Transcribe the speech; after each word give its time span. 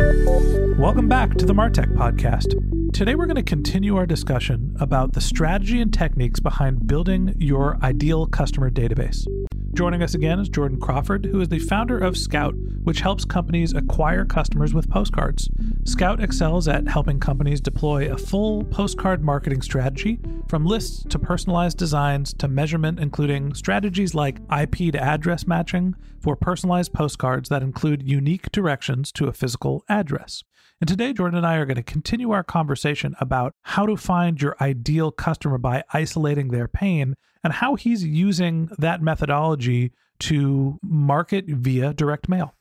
Welcome 0.00 1.08
back 1.08 1.34
to 1.34 1.44
the 1.44 1.52
Martech 1.52 1.92
Podcast. 1.94 2.54
Today, 2.94 3.14
we're 3.14 3.26
going 3.26 3.36
to 3.36 3.42
continue 3.42 3.98
our 3.98 4.06
discussion 4.06 4.74
about 4.80 5.12
the 5.12 5.20
strategy 5.20 5.78
and 5.78 5.92
techniques 5.92 6.40
behind 6.40 6.86
building 6.86 7.34
your 7.36 7.76
ideal 7.82 8.26
customer 8.26 8.70
database. 8.70 9.26
Joining 9.74 10.02
us 10.02 10.14
again 10.14 10.40
is 10.40 10.48
Jordan 10.48 10.80
Crawford, 10.80 11.26
who 11.26 11.42
is 11.42 11.48
the 11.48 11.58
founder 11.58 11.98
of 11.98 12.16
Scout, 12.16 12.54
which 12.84 13.00
helps 13.00 13.24
companies 13.24 13.72
acquire 13.72 14.24
customers 14.24 14.74
with 14.74 14.90
postcards. 14.90 15.48
Scout 15.84 16.22
excels 16.22 16.68
at 16.68 16.88
helping 16.88 17.20
companies 17.20 17.60
deploy 17.60 18.10
a 18.10 18.18
full 18.18 18.64
postcard 18.64 19.22
marketing 19.22 19.62
strategy 19.62 20.18
from 20.48 20.64
lists 20.64 21.04
to 21.08 21.18
personalized 21.18 21.78
designs 21.78 22.32
to 22.34 22.48
measurement, 22.48 22.98
including 22.98 23.54
strategies 23.54 24.14
like 24.14 24.40
IP 24.56 24.92
to 24.92 25.02
address 25.02 25.46
matching 25.46 25.94
for 26.20 26.36
personalized 26.36 26.92
postcards 26.92 27.48
that 27.48 27.62
include 27.62 28.08
unique 28.08 28.50
directions 28.52 29.12
to 29.12 29.26
a 29.26 29.32
physical 29.32 29.84
address. 29.88 30.42
And 30.80 30.88
today, 30.88 31.12
Jordan 31.12 31.36
and 31.36 31.46
I 31.46 31.56
are 31.56 31.66
going 31.66 31.76
to 31.76 31.82
continue 31.82 32.30
our 32.30 32.42
conversation 32.42 33.14
about 33.20 33.54
how 33.62 33.84
to 33.84 33.98
find 33.98 34.40
your 34.40 34.56
ideal 34.62 35.10
customer 35.10 35.58
by 35.58 35.84
isolating 35.92 36.48
their 36.48 36.68
pain 36.68 37.16
and 37.44 37.52
how 37.52 37.74
he's 37.74 38.02
using 38.02 38.70
that 38.78 39.02
methodology 39.02 39.92
to 40.20 40.78
market 40.82 41.44
via 41.46 41.92
direct 41.92 42.28
mail. 42.28 42.54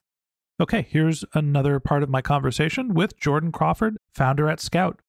Okay, 0.62 0.86
here's 0.90 1.24
another 1.34 1.80
part 1.80 2.04
of 2.04 2.10
my 2.10 2.22
conversation 2.22 2.94
with 2.94 3.18
Jordan 3.18 3.50
Crawford, 3.50 3.96
founder 4.14 4.50
at 4.50 4.60
Scout. 4.60 5.00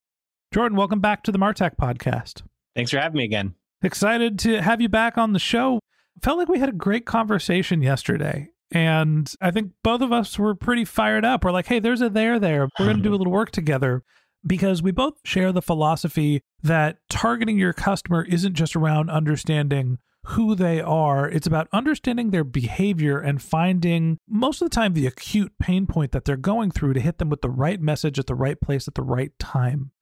Jordan, 0.54 0.78
welcome 0.78 1.00
back 1.00 1.24
to 1.24 1.32
the 1.32 1.40
Martech 1.40 1.74
podcast. 1.76 2.42
Thanks 2.76 2.92
for 2.92 2.98
having 2.98 3.18
me 3.18 3.24
again. 3.24 3.56
Excited 3.82 4.38
to 4.40 4.62
have 4.62 4.80
you 4.80 4.88
back 4.88 5.18
on 5.18 5.32
the 5.32 5.40
show. 5.40 5.80
Felt 6.22 6.38
like 6.38 6.48
we 6.48 6.60
had 6.60 6.68
a 6.68 6.72
great 6.72 7.04
conversation 7.04 7.82
yesterday. 7.82 8.50
And 8.70 9.32
I 9.40 9.50
think 9.50 9.72
both 9.82 10.02
of 10.02 10.12
us 10.12 10.38
were 10.38 10.54
pretty 10.54 10.84
fired 10.84 11.24
up. 11.24 11.42
We're 11.42 11.50
like, 11.50 11.66
hey, 11.66 11.80
there's 11.80 12.00
a 12.00 12.08
there 12.08 12.38
there. 12.38 12.68
We're 12.78 12.86
going 12.86 12.98
to 12.98 13.02
do 13.02 13.12
a 13.12 13.16
little 13.16 13.32
work 13.32 13.50
together 13.50 14.04
because 14.46 14.84
we 14.84 14.92
both 14.92 15.14
share 15.24 15.50
the 15.50 15.62
philosophy 15.62 16.42
that 16.62 16.98
targeting 17.08 17.58
your 17.58 17.72
customer 17.72 18.24
isn't 18.24 18.54
just 18.54 18.76
around 18.76 19.10
understanding 19.10 19.98
who 20.24 20.54
they 20.54 20.80
are. 20.80 21.28
It's 21.28 21.46
about 21.46 21.68
understanding 21.72 22.30
their 22.30 22.44
behavior 22.44 23.18
and 23.18 23.40
finding 23.42 24.18
most 24.28 24.60
of 24.60 24.66
the 24.66 24.74
time 24.74 24.94
the 24.94 25.06
acute 25.06 25.52
pain 25.58 25.86
point 25.86 26.12
that 26.12 26.24
they're 26.24 26.36
going 26.36 26.70
through 26.70 26.94
to 26.94 27.00
hit 27.00 27.18
them 27.18 27.30
with 27.30 27.40
the 27.40 27.50
right 27.50 27.80
message 27.80 28.18
at 28.18 28.26
the 28.26 28.34
right 28.34 28.60
place 28.60 28.86
at 28.86 28.94
the 28.94 29.02
right 29.02 29.32
time 29.38 29.92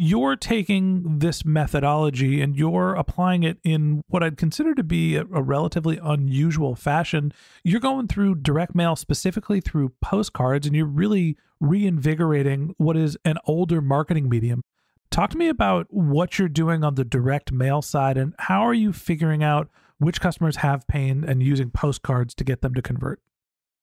you're 0.00 0.36
taking 0.36 1.18
this 1.18 1.44
methodology 1.44 2.40
and 2.40 2.56
you're 2.56 2.94
applying 2.94 3.42
it 3.42 3.58
in 3.64 4.04
what 4.06 4.22
I'd 4.22 4.36
consider 4.36 4.72
to 4.76 4.84
be 4.84 5.16
a, 5.16 5.22
a, 5.22 5.42
relatively 5.42 5.98
unusual 6.00 6.76
fashion. 6.76 7.32
You're 7.64 7.80
going 7.80 8.06
through 8.06 8.36
direct 8.36 8.76
mail 8.76 8.94
specifically 8.94 9.60
through 9.60 9.94
postcards 10.00 10.68
and 10.68 10.76
you're 10.76 10.86
really 10.86 11.36
reinvigorating 11.58 12.76
what 12.78 12.96
is 12.96 13.18
an 13.24 13.38
older 13.44 13.80
marketing 13.80 14.28
medium. 14.28 14.62
Talk 15.10 15.30
to 15.30 15.38
me 15.38 15.48
about 15.48 15.86
what 15.90 16.38
you're 16.38 16.48
doing 16.48 16.84
on 16.84 16.94
the 16.94 17.04
direct 17.04 17.50
mail 17.50 17.82
side 17.82 18.16
and 18.16 18.34
how 18.38 18.60
are 18.60 18.74
you 18.74 18.92
figuring 18.92 19.42
out 19.42 19.68
which 19.98 20.20
customers 20.20 20.56
have 20.56 20.86
pain 20.86 21.24
and 21.26 21.42
using 21.42 21.70
postcards 21.70 22.34
to 22.34 22.44
get 22.44 22.60
them 22.60 22.74
to 22.74 22.82
convert? 22.82 23.20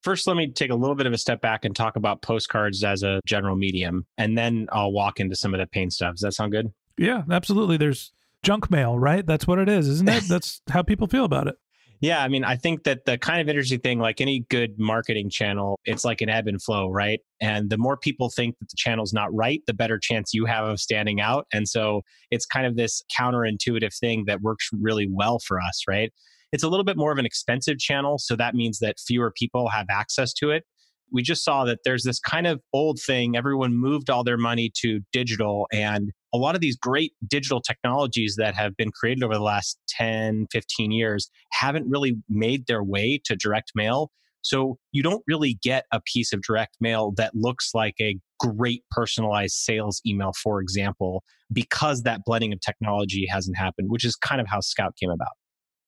First, 0.01 0.27
let 0.27 0.37
me 0.37 0.51
take 0.51 0.69
a 0.69 0.75
little 0.75 0.95
bit 0.95 1.07
of 1.07 1.13
a 1.13 1.17
step 1.17 1.41
back 1.41 1.65
and 1.65 1.75
talk 1.75 1.95
about 1.95 2.21
postcards 2.21 2.83
as 2.83 3.01
a 3.01 3.21
general 3.25 3.55
medium, 3.55 4.05
and 4.19 4.37
then 4.37 4.67
I'll 4.71 4.91
walk 4.91 5.19
into 5.19 5.35
some 5.35 5.53
of 5.55 5.59
the 5.59 5.65
pain 5.65 5.89
stuff. 5.89 6.13
Does 6.13 6.21
that 6.21 6.33
sound 6.33 6.51
good? 6.51 6.71
Yeah, 6.95 7.23
absolutely. 7.31 7.77
There's 7.77 8.11
junk 8.43 8.69
mail, 8.69 8.99
right? 8.99 9.25
That's 9.25 9.47
what 9.47 9.57
it 9.57 9.67
is, 9.67 9.87
isn't 9.87 10.07
it? 10.07 10.23
That's 10.29 10.61
how 10.69 10.83
people 10.83 11.07
feel 11.07 11.25
about 11.25 11.47
it. 11.47 11.55
Yeah, 12.05 12.21
I 12.21 12.27
mean, 12.27 12.43
I 12.43 12.55
think 12.55 12.83
that 12.83 13.05
the 13.05 13.17
kind 13.17 13.41
of 13.41 13.49
interesting 13.49 13.79
thing, 13.79 13.97
like 13.97 14.21
any 14.21 14.45
good 14.51 14.75
marketing 14.77 15.31
channel, 15.31 15.79
it's 15.85 16.05
like 16.05 16.21
an 16.21 16.29
ebb 16.29 16.47
and 16.47 16.61
flow, 16.61 16.87
right? 16.87 17.19
And 17.41 17.71
the 17.71 17.79
more 17.79 17.97
people 17.97 18.29
think 18.29 18.59
that 18.59 18.69
the 18.69 18.75
channel's 18.77 19.11
not 19.11 19.33
right, 19.33 19.63
the 19.65 19.73
better 19.73 19.97
chance 19.97 20.31
you 20.31 20.45
have 20.45 20.67
of 20.67 20.79
standing 20.79 21.19
out. 21.19 21.47
And 21.51 21.67
so 21.67 22.03
it's 22.29 22.45
kind 22.45 22.67
of 22.67 22.75
this 22.75 23.01
counterintuitive 23.19 23.97
thing 23.97 24.25
that 24.27 24.41
works 24.41 24.69
really 24.71 25.07
well 25.11 25.39
for 25.39 25.59
us, 25.59 25.81
right? 25.87 26.13
It's 26.51 26.61
a 26.61 26.69
little 26.69 26.83
bit 26.83 26.95
more 26.95 27.11
of 27.11 27.17
an 27.17 27.25
expensive 27.25 27.79
channel. 27.79 28.19
So 28.19 28.35
that 28.35 28.53
means 28.53 28.77
that 28.81 28.99
fewer 28.99 29.31
people 29.35 29.69
have 29.69 29.87
access 29.89 30.31
to 30.33 30.51
it. 30.51 30.63
We 31.11 31.21
just 31.21 31.43
saw 31.43 31.65
that 31.65 31.79
there's 31.85 32.03
this 32.03 32.19
kind 32.19 32.47
of 32.47 32.61
old 32.73 32.99
thing. 32.99 33.35
Everyone 33.35 33.75
moved 33.75 34.09
all 34.09 34.23
their 34.23 34.37
money 34.37 34.71
to 34.81 35.01
digital. 35.11 35.67
And 35.71 36.11
a 36.33 36.37
lot 36.37 36.55
of 36.55 36.61
these 36.61 36.77
great 36.77 37.13
digital 37.27 37.61
technologies 37.61 38.35
that 38.37 38.55
have 38.55 38.75
been 38.75 38.91
created 38.91 39.23
over 39.23 39.33
the 39.33 39.41
last 39.41 39.77
10, 39.89 40.47
15 40.51 40.91
years 40.91 41.29
haven't 41.51 41.89
really 41.89 42.17
made 42.29 42.67
their 42.67 42.83
way 42.83 43.21
to 43.25 43.35
direct 43.35 43.71
mail. 43.75 44.11
So 44.41 44.77
you 44.91 45.01
don't 45.01 45.23
really 45.27 45.57
get 45.63 45.85
a 45.91 46.01
piece 46.13 46.31
of 46.31 46.41
direct 46.43 46.77
mail 46.79 47.13
that 47.17 47.33
looks 47.33 47.71
like 47.73 47.95
a 47.99 48.17
great 48.39 48.83
personalized 48.91 49.55
sales 49.55 50.01
email, 50.05 50.33
for 50.43 50.61
example, 50.61 51.23
because 51.51 52.03
that 52.03 52.21
blending 52.25 52.53
of 52.53 52.59
technology 52.61 53.25
hasn't 53.27 53.57
happened, 53.57 53.89
which 53.89 54.05
is 54.05 54.15
kind 54.15 54.39
of 54.39 54.47
how 54.47 54.59
Scout 54.59 54.93
came 55.01 55.09
about. 55.09 55.31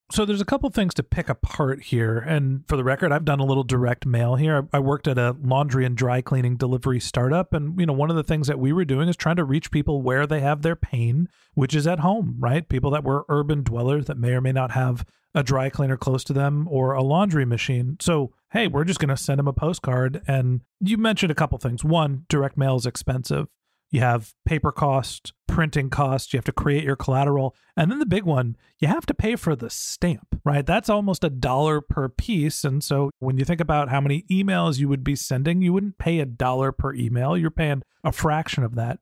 So 0.10 0.24
there's 0.24 0.40
a 0.40 0.46
couple 0.46 0.70
things 0.70 0.94
to 0.96 1.04
pick 1.04 1.28
apart 1.28 1.84
here. 1.84 2.18
And 2.18 2.64
for 2.68 2.78
the 2.78 2.84
record, 2.84 3.12
I've 3.12 3.26
done 3.26 3.42
a 3.42 3.46
little 3.46 3.66
direct 3.66 4.06
mail 4.06 4.36
here. 4.36 4.68
I 4.72 4.80
worked 4.80 5.08
at 5.08 5.18
a 5.18 5.36
laundry 5.42 5.86
and 5.86 5.98
dry 5.98 6.22
cleaning 6.22 6.56
delivery 6.56 7.02
startup. 7.02 7.54
And, 7.54 7.78
you 7.78 7.86
know, 7.86 7.94
one 7.94 8.10
of 8.10 8.16
the 8.16 8.24
things 8.24 8.48
that 8.48 8.58
we 8.58 8.72
were 8.72 8.86
doing 8.86 9.10
is 9.10 9.18
trying 9.18 9.36
to 9.36 9.44
reach 9.44 9.70
people 9.70 10.02
where 10.02 10.26
they 10.26 10.40
have 10.40 10.62
their 10.62 10.78
pain, 10.78 11.28
which 11.56 11.76
is 11.76 11.86
at 11.86 12.00
home, 12.00 12.38
right? 12.40 12.70
People 12.70 12.90
that 12.92 13.04
were 13.04 13.26
urban 13.28 13.64
dwellers 13.64 14.06
that 14.06 14.18
may 14.18 14.32
or 14.32 14.40
may 14.40 14.54
not 14.54 14.72
have 14.72 15.06
a 15.36 15.44
dry 15.44 15.70
cleaner 15.70 15.98
close 15.98 16.24
to 16.24 16.34
them 16.34 16.68
or 16.70 16.94
a 16.94 17.04
laundry 17.04 17.46
machine. 17.46 17.98
So, 18.00 18.34
hey, 18.52 18.68
we're 18.68 18.86
just 18.86 19.02
going 19.02 19.10
to 19.10 19.18
send 19.18 19.40
them 19.40 19.48
a 19.48 19.54
postcard. 19.54 20.22
And 20.26 20.62
you 20.80 20.98
mentioned 20.98 21.32
a 21.34 21.36
couple 21.36 21.58
things. 21.58 21.84
One, 21.84 22.26
direct 22.30 22.58
mail 22.58 22.78
is 22.78 22.86
expensive. 22.86 23.48
You 23.90 24.02
have 24.02 24.34
paper 24.46 24.72
cost, 24.72 25.34
printing 25.48 25.90
cost, 25.90 26.34
you 26.34 26.38
have 26.38 26.46
to 26.46 26.52
create 26.52 26.84
your 26.84 26.96
collateral. 26.96 27.56
And 27.76 27.90
then 27.90 28.00
the 28.00 28.06
big 28.06 28.24
one, 28.24 28.58
you 28.80 28.88
have 28.88 29.06
to 29.06 29.14
pay 29.14 29.36
for 29.36 29.56
the 29.56 29.70
stamp, 29.70 30.40
right? 30.44 30.66
That's 30.66 30.90
almost 30.90 31.24
a 31.24 31.30
dollar 31.30 31.80
per 31.82 32.10
piece. 32.10 32.64
And 32.64 32.84
so 32.84 33.12
when 33.20 33.38
you 33.38 33.46
think 33.46 33.62
about 33.62 33.90
how 33.90 34.02
many 34.02 34.24
emails 34.30 34.78
you 34.78 34.90
would 34.90 35.04
be 35.04 35.16
sending, 35.16 35.62
you 35.62 35.74
wouldn't 35.74 35.98
pay 35.98 36.20
a 36.20 36.26
dollar 36.26 36.72
per 36.72 36.94
email. 36.94 37.38
You're 37.38 37.50
paying 37.50 37.84
a 38.04 38.12
fraction 38.12 38.64
of 38.64 38.76
that. 38.76 39.00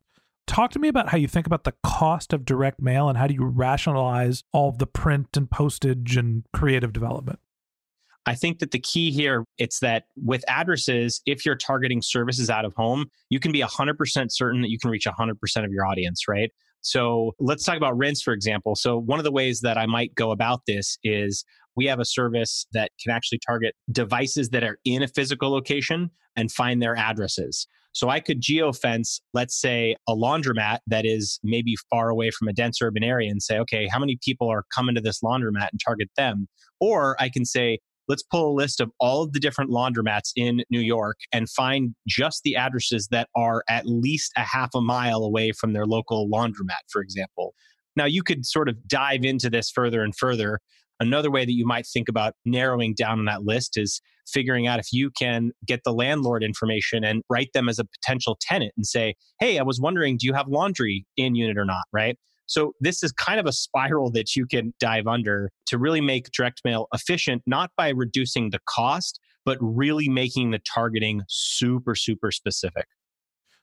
Talk 0.48 0.70
to 0.72 0.80
me 0.80 0.88
about 0.88 1.10
how 1.10 1.18
you 1.18 1.28
think 1.28 1.48
about 1.48 1.64
the 1.64 1.74
cost 1.84 2.32
of 2.32 2.46
direct 2.46 2.80
mail 2.80 3.10
and 3.10 3.18
how 3.18 3.26
do 3.26 3.34
you 3.34 3.44
rationalize 3.44 4.44
all 4.54 4.72
the 4.72 4.86
print 4.86 5.36
and 5.36 5.50
postage 5.50 6.16
and 6.16 6.46
creative 6.54 6.94
development? 6.94 7.40
I 8.26 8.36
think 8.36 8.60
that 8.60 8.72
the 8.72 8.80
key 8.80 9.12
here 9.12 9.46
it's 9.58 9.80
that 9.80 10.06
with 10.16 10.44
addresses, 10.48 11.22
if 11.26 11.46
you're 11.46 11.56
targeting 11.56 12.02
services 12.02 12.50
out 12.50 12.66
of 12.66 12.74
home, 12.74 13.06
you 13.30 13.40
can 13.40 13.52
be 13.52 13.62
100% 13.62 14.28
certain 14.30 14.62
that 14.62 14.70
you 14.70 14.80
can 14.80 14.90
reach 14.90 15.06
100% 15.06 15.34
of 15.64 15.72
your 15.72 15.86
audience, 15.86 16.28
right? 16.28 16.52
So 16.82 17.32
let's 17.40 17.64
talk 17.64 17.78
about 17.78 17.98
rinse, 17.98 18.22
for 18.22 18.34
example. 18.34 18.76
So 18.76 18.98
one 18.98 19.20
of 19.20 19.26
the 19.26 19.32
ways 19.32 19.62
that 19.62 19.78
I 19.78 19.86
might 19.86 20.14
go 20.16 20.32
about 20.32 20.62
this 20.68 20.98
is 21.04 21.44
we 21.76 21.86
have 21.86 22.00
a 22.00 22.06
service 22.06 22.68
that 22.74 22.92
can 23.04 23.12
actually 23.12 23.40
target 23.46 23.76
devices 23.92 24.50
that 24.50 24.64
are 24.64 24.78
in 24.86 25.04
a 25.04 25.08
physical 25.08 25.52
location 25.52 26.12
and 26.36 26.52
find 26.52 26.82
their 26.82 26.96
addresses. 26.96 27.68
So 27.92 28.10
I 28.10 28.20
could 28.20 28.42
geofence, 28.42 29.22
let's 29.34 29.60
say, 29.60 29.96
a 30.08 30.14
laundromat 30.14 30.80
that 30.88 31.06
is 31.06 31.40
maybe 31.44 31.76
far 31.90 32.10
away 32.10 32.30
from 32.30 32.50
a 32.50 32.54
dense 32.54 32.82
urban 32.82 33.04
area 33.04 33.32
and 33.32 33.42
say, 33.42 33.58
okay, 33.60 33.88
how 33.90 34.00
many 34.00 34.18
people 34.24 34.50
are 34.50 34.66
coming 34.76 34.96
to 34.96 35.02
this 35.02 35.22
laundromat 35.22 35.70
and 35.72 35.80
target 35.84 36.10
them? 36.18 36.48
Or 36.82 37.16
I 37.22 37.30
can 37.30 37.46
say, 37.46 37.80
let's 38.08 38.24
pull 38.24 38.52
a 38.52 38.56
list 38.56 38.80
of 38.80 38.92
all 39.00 39.24
of 39.24 39.34
the 39.34 39.40
different 39.40 39.72
laundromats 39.72 40.32
in 40.36 40.64
New 40.70 40.80
York 40.80 41.18
and 41.32 41.50
find 41.50 41.96
just 42.08 42.42
the 42.44 42.56
addresses 42.56 43.08
that 43.12 43.30
are 43.36 43.64
at 43.70 43.86
least 43.86 44.32
a 44.38 44.42
half 44.42 44.70
a 44.76 44.82
mile 44.82 45.24
away 45.24 45.52
from 45.52 45.74
their 45.74 45.86
local 45.86 46.30
laundromat, 46.30 46.84
for 46.92 47.02
example. 47.02 47.54
Now, 47.96 48.06
you 48.06 48.24
could 48.24 48.46
sort 48.46 48.70
of 48.70 48.88
dive 48.88 49.24
into 49.24 49.50
this 49.50 49.72
further 49.72 50.02
and 50.02 50.16
further. 50.16 50.60
Another 51.00 51.32
way 51.32 51.46
that 51.46 51.54
you 51.54 51.66
might 51.66 51.86
think 51.86 52.08
about 52.08 52.34
narrowing 52.46 52.94
down 52.94 53.20
on 53.20 53.26
that 53.26 53.44
list 53.44 53.78
is 53.78 54.02
figuring 54.28 54.66
out 54.68 54.80
if 54.80 54.88
you 54.92 55.12
can 55.12 55.52
get 55.66 55.82
the 55.84 55.94
landlord 55.94 56.44
information 56.44 57.04
and 57.04 57.22
write 57.30 57.50
them 57.54 57.70
as 57.70 57.80
a 57.80 57.86
potential 57.86 58.38
tenant 58.42 58.74
and 58.76 58.86
say, 58.86 59.16
Hey, 59.40 59.60
I 59.60 59.64
was 59.64 59.80
wondering, 59.80 60.18
do 60.18 60.26
you 60.26 60.34
have 60.34 60.48
laundry 60.48 61.06
in 61.18 61.36
unit 61.36 61.58
or 61.58 61.66
not? 61.66 61.84
Right. 61.92 62.18
So 62.48 62.74
this 62.80 63.04
is 63.04 63.12
kind 63.12 63.40
of 63.40 63.46
a 63.46 63.52
spiral 63.52 64.12
that 64.12 64.36
you 64.36 64.46
can 64.46 64.74
dive 64.80 65.08
under 65.08 65.52
to 65.68 65.78
really 65.78 66.02
make 66.02 66.32
direct 66.32 66.62
mail 66.64 66.88
efficient, 66.94 67.42
not 67.46 67.72
by 67.78 67.90
reducing 67.90 68.50
the 68.52 68.60
cost, 68.68 69.20
but 69.46 69.58
really 69.62 70.10
making 70.10 70.52
the 70.52 70.60
targeting 70.60 71.22
super, 71.28 71.96
super 71.96 72.32
specific. 72.32 72.86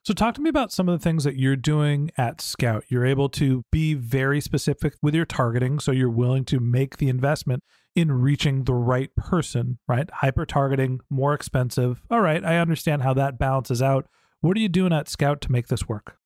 So, 0.05 0.13
talk 0.13 0.35
to 0.35 0.41
me 0.41 0.51
about 0.51 0.73
some 0.73 0.89
of 0.89 0.99
the 0.99 1.03
things 1.03 1.23
that 1.23 1.37
you're 1.37 1.55
doing 1.55 2.11
at 2.19 2.41
Scout. 2.41 2.83
You're 2.89 3.07
able 3.07 3.29
to 3.31 3.63
be 3.71 3.95
very 3.95 4.41
specific 4.41 4.95
with 5.01 5.15
your 5.15 5.25
targeting. 5.25 5.79
So, 5.79 5.93
you're 5.93 6.11
willing 6.11 6.45
to 6.47 6.59
make 6.59 6.97
the 6.97 7.09
investment 7.09 7.63
in 7.95 8.11
reaching 8.11 8.65
the 8.65 8.75
right 8.75 9.15
person, 9.15 9.79
right? 9.87 10.11
Hyper 10.11 10.45
targeting, 10.45 10.99
more 11.09 11.35
expensive. 11.35 12.03
All 12.11 12.21
right, 12.21 12.45
I 12.45 12.59
understand 12.59 13.03
how 13.03 13.15
that 13.15 13.39
balances 13.39 13.81
out. 13.81 14.09
What 14.41 14.57
are 14.57 14.61
you 14.61 14.69
doing 14.69 14.93
at 14.93 15.09
Scout 15.09 15.41
to 15.43 15.53
make 15.53 15.69
this 15.69 15.89
work? 15.89 16.17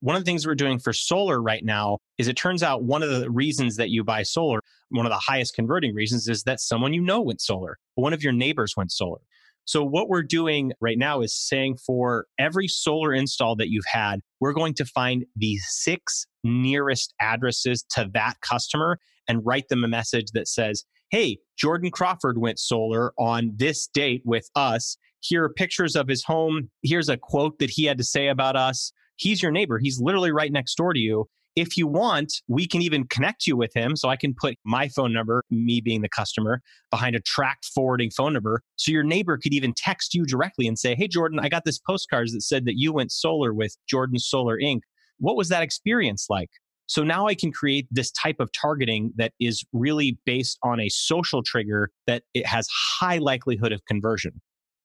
One 0.00 0.14
of 0.14 0.22
the 0.22 0.30
things 0.30 0.46
we're 0.46 0.54
doing 0.54 0.78
for 0.78 0.92
solar 0.92 1.42
right 1.42 1.64
now 1.64 1.98
is 2.18 2.28
it 2.28 2.36
turns 2.36 2.62
out 2.62 2.84
one 2.84 3.02
of 3.02 3.10
the 3.10 3.30
reasons 3.30 3.76
that 3.76 3.90
you 3.90 4.04
buy 4.04 4.22
solar, 4.22 4.60
one 4.90 5.06
of 5.06 5.10
the 5.10 5.18
highest 5.18 5.54
converting 5.54 5.94
reasons 5.94 6.28
is 6.28 6.44
that 6.44 6.60
someone 6.60 6.92
you 6.92 7.00
know 7.00 7.20
went 7.20 7.40
solar. 7.40 7.78
One 7.96 8.12
of 8.12 8.22
your 8.22 8.32
neighbors 8.32 8.74
went 8.76 8.92
solar. 8.92 9.18
So 9.64 9.84
what 9.84 10.08
we're 10.08 10.22
doing 10.22 10.72
right 10.80 10.96
now 10.96 11.20
is 11.20 11.36
saying 11.36 11.76
for 11.84 12.26
every 12.38 12.68
solar 12.68 13.12
install 13.12 13.54
that 13.56 13.70
you've 13.70 13.84
had, 13.86 14.20
we're 14.40 14.54
going 14.54 14.72
to 14.74 14.84
find 14.86 15.26
the 15.36 15.58
six 15.58 16.26
nearest 16.42 17.12
addresses 17.20 17.84
to 17.90 18.08
that 18.14 18.40
customer 18.40 18.98
and 19.28 19.44
write 19.44 19.68
them 19.68 19.84
a 19.84 19.88
message 19.88 20.30
that 20.32 20.48
says, 20.48 20.84
Hey, 21.10 21.38
Jordan 21.58 21.90
Crawford 21.90 22.38
went 22.38 22.58
solar 22.58 23.12
on 23.18 23.52
this 23.56 23.88
date 23.88 24.22
with 24.24 24.48
us. 24.54 24.96
Here 25.20 25.44
are 25.44 25.52
pictures 25.52 25.96
of 25.96 26.08
his 26.08 26.24
home. 26.24 26.70
Here's 26.82 27.08
a 27.08 27.16
quote 27.16 27.58
that 27.58 27.70
he 27.70 27.84
had 27.84 27.98
to 27.98 28.04
say 28.04 28.28
about 28.28 28.56
us 28.56 28.92
he's 29.18 29.42
your 29.42 29.52
neighbor. 29.52 29.78
He's 29.78 30.00
literally 30.00 30.32
right 30.32 30.50
next 30.50 30.74
door 30.76 30.94
to 30.94 30.98
you. 30.98 31.26
If 31.56 31.76
you 31.76 31.88
want, 31.88 32.32
we 32.46 32.68
can 32.68 32.82
even 32.82 33.04
connect 33.08 33.46
you 33.46 33.56
with 33.56 33.74
him. 33.74 33.96
So 33.96 34.08
I 34.08 34.16
can 34.16 34.32
put 34.32 34.56
my 34.64 34.88
phone 34.88 35.12
number, 35.12 35.42
me 35.50 35.80
being 35.80 36.02
the 36.02 36.08
customer, 36.08 36.62
behind 36.90 37.16
a 37.16 37.20
tracked 37.20 37.66
forwarding 37.74 38.10
phone 38.10 38.32
number. 38.32 38.62
So 38.76 38.92
your 38.92 39.02
neighbor 39.02 39.36
could 39.36 39.52
even 39.52 39.74
text 39.76 40.14
you 40.14 40.24
directly 40.24 40.68
and 40.68 40.78
say, 40.78 40.94
Hey, 40.94 41.08
Jordan, 41.08 41.40
I 41.40 41.48
got 41.48 41.64
this 41.64 41.80
postcards 41.80 42.32
that 42.32 42.42
said 42.42 42.64
that 42.66 42.78
you 42.78 42.92
went 42.92 43.10
solar 43.10 43.52
with 43.52 43.76
Jordan 43.88 44.20
Solar 44.20 44.56
Inc. 44.56 44.80
What 45.18 45.36
was 45.36 45.48
that 45.48 45.64
experience 45.64 46.26
like? 46.30 46.50
So 46.86 47.02
now 47.02 47.26
I 47.26 47.34
can 47.34 47.52
create 47.52 47.86
this 47.90 48.10
type 48.12 48.36
of 48.38 48.50
targeting 48.52 49.12
that 49.16 49.32
is 49.40 49.62
really 49.72 50.16
based 50.24 50.58
on 50.62 50.80
a 50.80 50.88
social 50.88 51.42
trigger 51.42 51.90
that 52.06 52.22
it 52.34 52.46
has 52.46 52.68
high 52.72 53.18
likelihood 53.18 53.72
of 53.72 53.84
conversion 53.84 54.40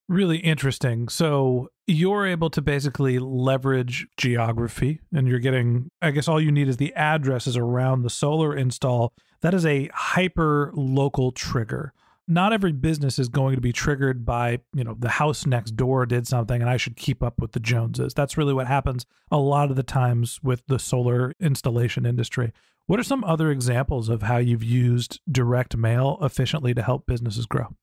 really 0.08 0.38
interesting. 0.38 1.08
So 1.08 1.70
you're 1.88 2.26
able 2.26 2.50
to 2.52 2.62
basically 2.62 3.20
leverage 3.20 4.08
geography 4.18 5.02
and 5.14 5.28
you're 5.28 5.40
getting, 5.40 5.90
I 6.02 6.12
guess 6.12 6.28
all 6.28 6.42
you 6.42 6.52
need 6.52 6.68
is 6.68 6.78
the 6.78 6.94
addresses 6.96 7.58
around 7.58 8.04
the 8.04 8.10
solar 8.10 8.56
install. 8.56 9.14
That 9.42 9.54
is 9.54 9.66
a 9.66 9.90
hyper 9.94 10.72
local 10.74 11.32
trigger. 11.32 11.94
Not 12.26 12.54
every 12.54 12.72
business 12.72 13.20
is 13.20 13.28
going 13.28 13.56
to 13.56 13.62
be 13.62 13.74
triggered 13.74 14.26
by, 14.26 14.60
you 14.74 14.86
know, 14.86 14.96
the 14.98 15.10
house 15.10 15.46
next 15.46 15.72
door 15.72 16.06
did 16.06 16.26
something 16.26 16.62
and 16.62 16.70
I 16.70 16.78
should 16.78 16.96
keep 16.96 17.22
up 17.22 17.42
with 17.42 17.52
the 17.52 17.60
Joneses. 17.60 18.14
That's 18.14 18.38
really 18.38 18.54
what 18.54 18.68
happens 18.68 19.06
a 19.30 19.38
lot 19.38 19.70
of 19.70 19.76
the 19.76 19.84
times 19.84 20.40
with 20.42 20.64
the 20.68 20.80
solar 20.80 21.34
installation 21.42 22.06
industry. 22.06 22.54
What 22.86 23.00
are 23.00 23.04
some 23.04 23.24
other 23.24 23.52
examples 23.52 24.08
of 24.08 24.24
how 24.24 24.38
you've 24.38 24.64
used 24.64 25.20
direct 25.30 25.76
mail 25.76 26.18
efficiently 26.22 26.74
to 26.74 26.82
help 26.82 27.06
businesses 27.06 27.46
grow? 27.46 27.76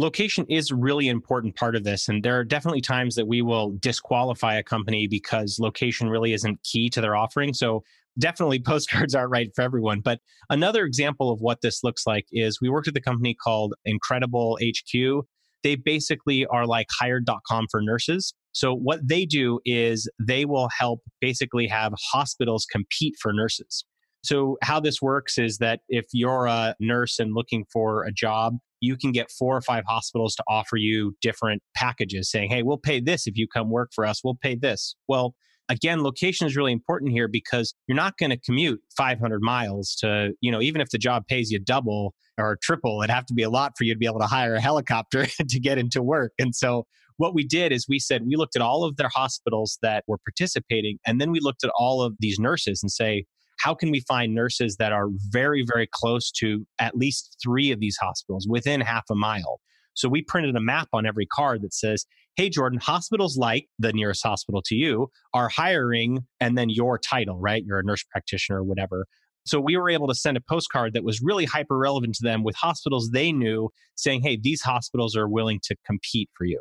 Location 0.00 0.46
is 0.48 0.72
really 0.72 1.08
important 1.08 1.54
part 1.56 1.76
of 1.76 1.84
this 1.84 2.08
and 2.08 2.22
there 2.22 2.38
are 2.38 2.44
definitely 2.44 2.80
times 2.80 3.14
that 3.14 3.26
we 3.26 3.42
will 3.42 3.76
disqualify 3.78 4.54
a 4.56 4.62
company 4.62 5.06
because 5.06 5.58
location 5.60 6.08
really 6.08 6.32
isn't 6.32 6.62
key 6.64 6.88
to 6.88 7.00
their 7.00 7.14
offering. 7.14 7.52
So 7.52 7.82
definitely 8.18 8.60
postcards 8.66 9.14
aren't 9.14 9.30
right 9.30 9.50
for 9.54 9.62
everyone 9.62 10.00
but 10.00 10.18
another 10.48 10.84
example 10.84 11.30
of 11.30 11.40
what 11.40 11.60
this 11.62 11.84
looks 11.84 12.06
like 12.06 12.26
is 12.32 12.60
we 12.60 12.68
worked 12.68 12.88
with 12.88 12.96
a 12.96 13.00
company 13.00 13.36
called 13.40 13.72
incredible 13.84 14.58
hq 14.60 15.22
they 15.62 15.76
basically 15.76 16.46
are 16.46 16.66
like 16.66 16.86
hired.com 16.98 17.66
for 17.70 17.82
nurses. 17.82 18.34
So 18.52 18.74
what 18.74 19.06
they 19.06 19.26
do 19.26 19.60
is 19.64 20.08
they 20.18 20.44
will 20.44 20.68
help 20.76 21.00
basically 21.20 21.66
have 21.68 21.92
hospitals 22.12 22.66
compete 22.70 23.14
for 23.20 23.32
nurses 23.32 23.84
so, 24.22 24.56
how 24.62 24.80
this 24.80 25.00
works 25.00 25.38
is 25.38 25.58
that 25.58 25.80
if 25.88 26.06
you're 26.12 26.46
a 26.46 26.74
nurse 26.78 27.18
and 27.18 27.34
looking 27.34 27.64
for 27.72 28.04
a 28.04 28.12
job, 28.12 28.58
you 28.80 28.96
can 28.96 29.12
get 29.12 29.30
four 29.30 29.56
or 29.56 29.62
five 29.62 29.84
hospitals 29.86 30.34
to 30.36 30.44
offer 30.48 30.76
you 30.76 31.14
different 31.20 31.62
packages 31.74 32.30
saying, 32.30 32.50
hey, 32.50 32.62
we'll 32.62 32.78
pay 32.78 33.00
this 33.00 33.26
if 33.26 33.36
you 33.36 33.46
come 33.46 33.70
work 33.70 33.90
for 33.94 34.04
us, 34.04 34.22
we'll 34.24 34.38
pay 34.42 34.54
this. 34.54 34.94
Well, 35.08 35.34
again, 35.68 36.02
location 36.02 36.46
is 36.46 36.56
really 36.56 36.72
important 36.72 37.12
here 37.12 37.28
because 37.28 37.74
you're 37.86 37.96
not 37.96 38.18
going 38.18 38.30
to 38.30 38.38
commute 38.38 38.80
500 38.96 39.40
miles 39.42 39.94
to, 39.96 40.32
you 40.40 40.50
know, 40.50 40.60
even 40.60 40.80
if 40.80 40.90
the 40.90 40.98
job 40.98 41.26
pays 41.26 41.50
you 41.50 41.58
double 41.58 42.14
or 42.38 42.58
triple, 42.62 43.02
it'd 43.02 43.14
have 43.14 43.26
to 43.26 43.34
be 43.34 43.42
a 43.42 43.50
lot 43.50 43.72
for 43.76 43.84
you 43.84 43.94
to 43.94 43.98
be 43.98 44.06
able 44.06 44.20
to 44.20 44.26
hire 44.26 44.54
a 44.54 44.60
helicopter 44.60 45.26
to 45.48 45.60
get 45.60 45.78
into 45.78 46.02
work. 46.02 46.32
And 46.38 46.54
so, 46.54 46.86
what 47.16 47.34
we 47.34 47.44
did 47.44 47.70
is 47.70 47.84
we 47.86 47.98
said 47.98 48.22
we 48.26 48.34
looked 48.36 48.56
at 48.56 48.62
all 48.62 48.82
of 48.82 48.96
their 48.96 49.10
hospitals 49.14 49.78
that 49.82 50.04
were 50.06 50.16
participating, 50.24 50.98
and 51.06 51.20
then 51.20 51.30
we 51.30 51.38
looked 51.38 51.62
at 51.62 51.70
all 51.78 52.00
of 52.00 52.14
these 52.18 52.38
nurses 52.38 52.82
and 52.82 52.90
say, 52.90 53.26
how 53.60 53.74
can 53.74 53.90
we 53.90 54.00
find 54.08 54.34
nurses 54.34 54.76
that 54.76 54.92
are 54.92 55.08
very, 55.28 55.64
very 55.70 55.88
close 55.92 56.30
to 56.32 56.66
at 56.78 56.96
least 56.96 57.36
three 57.42 57.70
of 57.70 57.80
these 57.80 57.96
hospitals 58.00 58.46
within 58.48 58.80
half 58.80 59.04
a 59.10 59.14
mile? 59.14 59.60
So 59.94 60.08
we 60.08 60.22
printed 60.22 60.56
a 60.56 60.60
map 60.60 60.88
on 60.92 61.04
every 61.04 61.26
card 61.26 61.62
that 61.62 61.74
says, 61.74 62.06
hey, 62.36 62.48
Jordan, 62.48 62.78
hospitals 62.80 63.36
like 63.36 63.66
the 63.78 63.92
nearest 63.92 64.22
hospital 64.22 64.62
to 64.66 64.74
you 64.74 65.08
are 65.34 65.48
hiring, 65.48 66.20
and 66.40 66.56
then 66.56 66.70
your 66.70 66.98
title, 66.98 67.38
right? 67.38 67.62
You're 67.66 67.80
a 67.80 67.84
nurse 67.84 68.04
practitioner 68.04 68.60
or 68.60 68.64
whatever. 68.64 69.06
So 69.44 69.60
we 69.60 69.76
were 69.76 69.90
able 69.90 70.06
to 70.08 70.14
send 70.14 70.36
a 70.36 70.40
postcard 70.40 70.94
that 70.94 71.04
was 71.04 71.20
really 71.20 71.44
hyper 71.44 71.76
relevant 71.76 72.14
to 72.16 72.24
them 72.24 72.44
with 72.44 72.56
hospitals 72.56 73.10
they 73.10 73.32
knew 73.32 73.70
saying, 73.96 74.22
hey, 74.22 74.38
these 74.40 74.62
hospitals 74.62 75.16
are 75.16 75.28
willing 75.28 75.60
to 75.64 75.76
compete 75.84 76.30
for 76.36 76.44
you. 76.44 76.60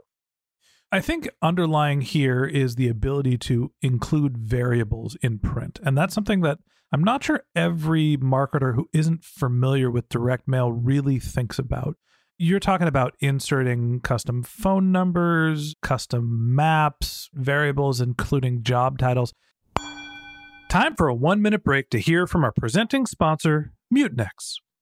I 0.92 1.02
think 1.02 1.30
underlying 1.42 2.02
here 2.02 2.46
is 2.46 2.76
the 2.76 2.88
ability 2.88 3.38
to 3.40 3.72
include 3.82 4.40
variables 4.40 5.16
in 5.22 5.38
print. 5.38 5.80
And 5.84 5.96
that's 5.96 6.16
something 6.16 6.42
that 6.42 6.58
I'm 6.92 7.04
not 7.04 7.24
sure 7.24 7.44
every 7.56 8.18
marketer 8.18 8.74
who 8.74 8.90
isn't 8.92 9.24
familiar 9.24 9.92
with 9.92 10.10
direct 10.10 10.48
mail 10.48 10.72
really 10.72 11.20
thinks 11.20 11.60
about. 11.60 11.96
You're 12.40 12.60
talking 12.60 12.88
about 12.88 13.14
inserting 13.20 14.00
custom 14.00 14.42
phone 14.42 14.92
numbers, 14.92 15.76
custom 15.84 16.56
maps, 16.56 17.30
variables, 17.34 18.02
including 18.02 18.64
job 18.64 18.98
titles. 18.98 19.34
Time 20.70 20.96
for 20.96 21.08
a 21.08 21.14
one 21.14 21.42
minute 21.42 21.64
break 21.64 21.92
to 21.92 22.00
hear 22.00 22.26
from 22.26 22.44
our 22.44 22.52
presenting 22.52 23.06
sponsor, 23.06 23.74
Mutinex. 23.94 24.56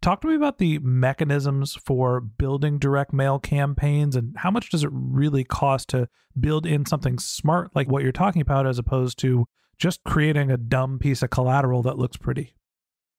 Talk 0.00 0.20
to 0.20 0.28
me 0.28 0.34
about 0.34 0.58
the 0.58 0.78
mechanisms 0.78 1.74
for 1.74 2.20
building 2.20 2.78
direct 2.78 3.12
mail 3.12 3.38
campaigns 3.38 4.14
and 4.14 4.34
how 4.36 4.50
much 4.50 4.70
does 4.70 4.84
it 4.84 4.90
really 4.92 5.44
cost 5.44 5.88
to 5.88 6.08
build 6.38 6.66
in 6.66 6.86
something 6.86 7.18
smart 7.18 7.70
like 7.74 7.88
what 7.88 8.02
you're 8.02 8.12
talking 8.12 8.42
about 8.42 8.66
as 8.66 8.78
opposed 8.78 9.18
to 9.20 9.46
just 9.76 10.04
creating 10.04 10.50
a 10.50 10.56
dumb 10.56 10.98
piece 10.98 11.22
of 11.22 11.30
collateral 11.30 11.82
that 11.82 11.98
looks 11.98 12.16
pretty? 12.16 12.54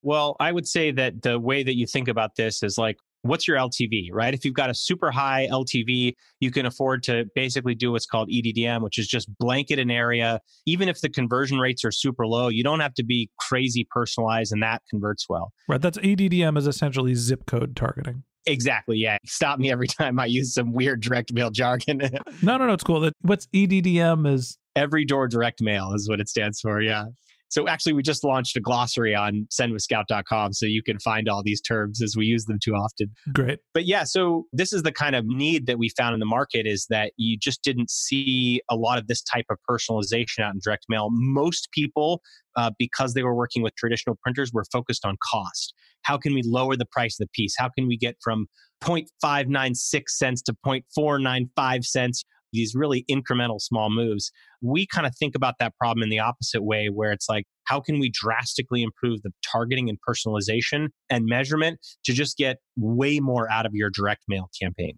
Well, 0.02 0.38
I 0.40 0.52
would 0.52 0.68
say 0.68 0.92
that 0.92 1.22
the 1.22 1.38
way 1.38 1.64
that 1.64 1.76
you 1.76 1.86
think 1.86 2.08
about 2.08 2.36
this 2.36 2.64
is 2.64 2.78
like 2.78 2.98
what's 3.22 3.48
your 3.48 3.58
LTV, 3.58 4.10
right? 4.12 4.34
If 4.34 4.46
you've 4.46 4.54
got 4.54 4.70
a 4.70 4.74
super 4.74 5.12
high 5.12 5.48
LTV, 5.52 6.14
you 6.40 6.52
can 6.52 6.66
afford 6.66 7.04
to 7.04 7.26
basically 7.36 7.76
do 7.76 7.92
what's 7.92 8.06
called 8.06 8.30
EDDM, 8.30 8.82
which 8.82 8.98
is 8.98 9.08
just 9.08 9.30
blanket 9.38 9.80
an 9.80 9.92
area. 9.92 10.40
Even 10.66 10.90
if 10.90 11.02
the 11.02 11.10
conversion 11.10 11.60
rates 11.60 11.84
are 11.84 11.92
super 11.92 12.26
low, 12.26 12.48
you 12.48 12.64
don't 12.64 12.80
have 12.80 12.94
to 12.96 13.04
be 13.04 13.30
crazy 13.40 13.88
personalized 13.90 14.52
and 14.52 14.64
that 14.64 14.82
converts 14.90 15.26
well. 15.30 15.52
Right. 15.68 15.82
That's 15.82 15.98
EDDM 15.98 16.58
is 16.58 16.68
essentially 16.68 17.16
zip 17.16 17.46
code 17.46 17.76
targeting. 17.76 18.24
Exactly. 18.46 18.98
Yeah. 18.98 19.18
Stop 19.26 19.60
me 19.60 19.72
every 19.72 19.88
time 20.00 20.20
I 20.20 20.26
use 20.26 20.54
some 20.54 20.74
weird 20.74 21.02
direct 21.02 21.34
mail 21.34 21.52
jargon. 21.52 21.98
no, 22.42 22.58
no, 22.58 22.68
no. 22.68 22.74
It's 22.74 22.84
cool. 22.84 23.10
What's 23.22 23.48
EDDM 23.48 24.32
is 24.32 24.58
every 24.76 25.06
door 25.06 25.28
direct 25.28 25.62
mail 25.62 25.94
is 25.94 26.10
what 26.10 26.20
it 26.20 26.30
stands 26.30 26.60
for. 26.60 26.82
Yeah. 26.82 27.06
So 27.50 27.68
actually, 27.68 27.94
we 27.94 28.04
just 28.04 28.24
launched 28.24 28.56
a 28.56 28.60
glossary 28.60 29.16
on 29.16 29.48
sendwithscout.com 29.52 30.54
so 30.54 30.66
you 30.66 30.84
can 30.84 31.00
find 31.00 31.28
all 31.28 31.42
these 31.44 31.62
terms 31.62 32.02
as 32.02 32.16
we 32.16 32.26
use 32.26 32.46
them 32.46 32.60
too 32.64 32.74
often. 32.74 33.12
Great. 33.34 33.60
But 33.74 33.86
yeah, 33.86 34.04
so 34.04 34.46
this 34.54 34.72
is 34.72 34.84
the 34.84 34.92
kind 34.92 35.16
of 35.16 35.26
need 35.26 35.66
that 35.66 35.80
we 35.80 35.90
found 35.90 36.14
in 36.14 36.20
the 36.20 36.26
market 36.26 36.68
is 36.68 36.86
that 36.90 37.12
you 37.18 37.38
just 37.38 37.64
didn't 37.64 37.90
see 37.90 38.62
a 38.70 38.76
lot 38.76 39.00
of 39.00 39.08
this 39.08 39.22
type 39.22 39.46
of 39.50 39.58
personalization 39.70 40.40
out 40.40 40.54
in 40.54 40.60
direct 40.64 40.86
mail. 40.90 41.10
Most 41.12 41.70
people, 41.72 42.22
uh, 42.56 42.72
because 42.78 43.16
they 43.16 43.24
were 43.24 43.36
working 43.36 43.64
with 43.64 43.76
traditional 43.76 44.16
printers, 44.22 44.52
were 44.54 44.66
focused 44.72 45.06
on 45.06 45.18
cost. 45.32 45.74
How 46.04 46.18
can 46.18 46.34
we 46.34 46.42
lower 46.46 46.76
the 46.76 46.86
price 46.86 47.20
of 47.20 47.28
the 47.28 47.32
piece? 47.34 47.56
How 47.58 47.70
can 47.70 47.88
we 47.88 47.98
get 47.98 48.16
from 48.24 48.48
0.596 48.84 50.10
cents 50.10 50.42
to 50.44 50.56
0.495 50.66 51.84
cents? 51.84 52.24
These 52.52 52.74
really 52.76 53.06
incremental 53.10 53.60
small 53.60 53.90
moves. 53.90 54.32
We 54.62 54.88
kind 54.88 55.08
of 55.08 55.16
think 55.16 55.36
about 55.36 55.56
that 55.60 55.74
problem 55.78 56.04
in 56.04 56.10
the 56.10 56.20
opposite 56.20 56.64
way, 56.64 56.88
where 56.88 57.12
it's 57.12 57.30
like, 57.30 57.46
how 57.66 57.80
can 57.80 58.00
we 58.00 58.10
drastically 58.10 58.84
improve 58.84 59.22
the 59.22 59.32
targeting 59.50 59.90
and 59.90 59.98
personalization 60.08 60.88
and 61.10 61.26
measurement 61.26 61.80
to 62.06 62.14
just 62.14 62.38
get 62.38 62.58
way 62.76 63.20
more 63.20 63.50
out 63.52 63.66
of 63.66 63.74
your 63.74 63.90
direct 63.90 64.24
mail 64.28 64.50
campaign? 64.60 64.98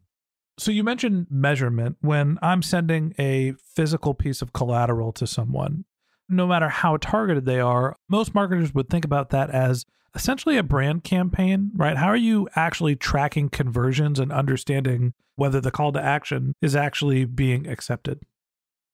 So 0.58 0.72
you 0.72 0.84
mentioned 0.84 1.28
measurement. 1.30 1.98
When 2.02 2.38
I'm 2.42 2.62
sending 2.62 3.16
a 3.18 3.54
physical 3.76 4.14
piece 4.14 4.42
of 4.42 4.54
collateral 4.54 5.12
to 5.14 5.26
someone, 5.26 5.86
no 6.30 6.48
matter 6.48 6.70
how 6.70 6.98
targeted 6.98 7.46
they 7.46 7.60
are, 7.60 7.96
most 8.10 8.34
marketers 8.34 8.74
would 8.74 8.90
think 8.90 9.04
about 9.04 9.32
that 9.32 9.50
as 9.50 9.86
essentially 10.16 10.58
a 10.58 10.64
brand 10.64 11.04
campaign, 11.04 11.72
right? 11.76 11.98
How 11.98 12.08
are 12.08 12.16
you 12.16 12.48
actually 12.56 12.96
tracking 12.96 13.50
conversions 13.50 14.20
and 14.20 14.32
understanding 14.32 15.14
whether 15.36 15.62
the 15.62 15.72
call 15.72 15.92
to 15.94 16.02
action 16.02 16.54
is 16.62 16.76
actually 16.76 17.26
being 17.26 17.68
accepted? 17.68 18.22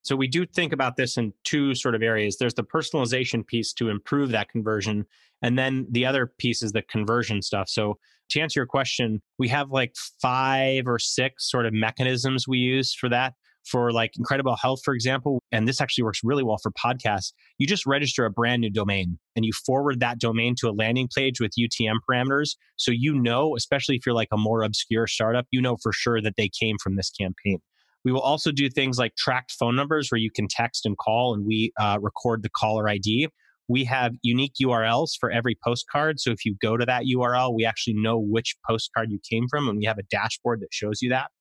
So 0.04 0.16
we 0.16 0.28
do 0.28 0.46
think 0.46 0.72
about 0.72 0.96
this 0.96 1.18
in 1.18 1.34
two 1.44 1.76
sort 1.76 1.94
of 1.94 2.02
areas. 2.02 2.38
There's 2.38 2.54
the 2.54 2.64
personalization 2.64 3.46
piece 3.46 3.74
to 3.74 3.90
improve 3.90 4.30
that 4.32 4.50
conversion. 4.50 5.06
And 5.42 5.60
then 5.60 5.86
the 5.92 6.06
other 6.06 6.28
piece 6.38 6.64
is 6.64 6.72
the 6.72 6.82
conversion 6.84 7.42
stuff. 7.42 7.68
So 7.68 7.98
to 8.30 8.40
answer 8.40 8.62
your 8.62 8.68
question, 8.68 9.22
we 9.38 9.50
have 9.50 9.72
like 9.72 9.96
five 10.22 10.88
or 10.88 11.00
six 11.00 11.50
sort 11.50 11.66
of 11.66 11.74
mechanisms 11.74 12.48
we 12.48 12.60
use 12.60 12.94
for 12.94 13.10
that 13.10 13.34
for 13.70 13.92
like 13.92 14.12
Incredible 14.18 14.56
Health, 14.56 14.82
for 14.84 14.94
example, 14.94 15.42
and 15.52 15.68
this 15.68 15.82
actually 15.82 16.04
works 16.04 16.22
really 16.24 16.44
well 16.44 16.58
for 16.62 16.72
podcasts, 16.72 17.34
you 17.58 17.68
just 17.68 17.86
register 17.86 18.26
a 18.26 18.32
brand 18.32 18.62
new 18.62 18.70
domain 18.70 19.20
and 19.36 19.46
you 19.46 19.52
forward 19.66 20.00
that 20.00 20.20
domain 20.20 20.56
to 20.60 20.70
a 20.70 20.72
landing 20.72 21.08
page 21.14 21.40
with 21.40 21.52
UTM 21.60 21.98
parameters. 22.10 22.56
So 22.78 22.92
you 22.92 23.14
know, 23.14 23.56
especially 23.56 23.96
if 23.96 24.06
you're 24.06 24.16
like 24.16 24.30
a 24.32 24.38
more 24.38 24.64
obscure 24.64 25.08
startup, 25.08 25.46
you 25.52 25.62
know 25.62 25.78
for 25.82 25.92
sure 25.94 26.22
that 26.22 26.36
they 26.38 26.50
came 26.50 26.78
from 26.82 26.96
this 26.96 27.10
campaign. 27.10 27.60
We 28.06 28.12
will 28.12 28.22
also 28.22 28.52
do 28.52 28.70
things 28.70 28.98
like 28.98 29.16
tracked 29.18 29.52
phone 29.52 29.76
numbers 29.76 30.10
where 30.12 30.20
you 30.20 30.32
can 30.32 30.48
text 30.48 30.86
and 30.86 30.98
call 30.98 31.34
and 31.34 31.46
we 31.46 31.74
uh, 31.80 31.98
record 32.02 32.44
the 32.44 32.50
caller 32.50 32.88
ID. 32.88 33.28
We 33.68 33.84
have 33.84 34.14
unique 34.22 34.54
URLs 34.64 35.12
for 35.20 35.30
every 35.30 35.58
postcard. 35.62 36.22
So 36.22 36.32
if 36.32 36.46
you 36.46 36.56
go 36.62 36.78
to 36.78 36.86
that 36.86 37.04
URL, 37.04 37.54
we 37.54 37.66
actually 37.66 37.96
know 37.96 38.18
which 38.18 38.56
postcard 38.66 39.12
you 39.12 39.20
came 39.30 39.48
from 39.50 39.68
and 39.68 39.78
we 39.78 39.86
have 39.86 39.98
a 39.98 40.04
dashboard 40.04 40.62
that 40.62 40.70
shows 40.72 41.02
you 41.02 41.10
that. 41.10 41.32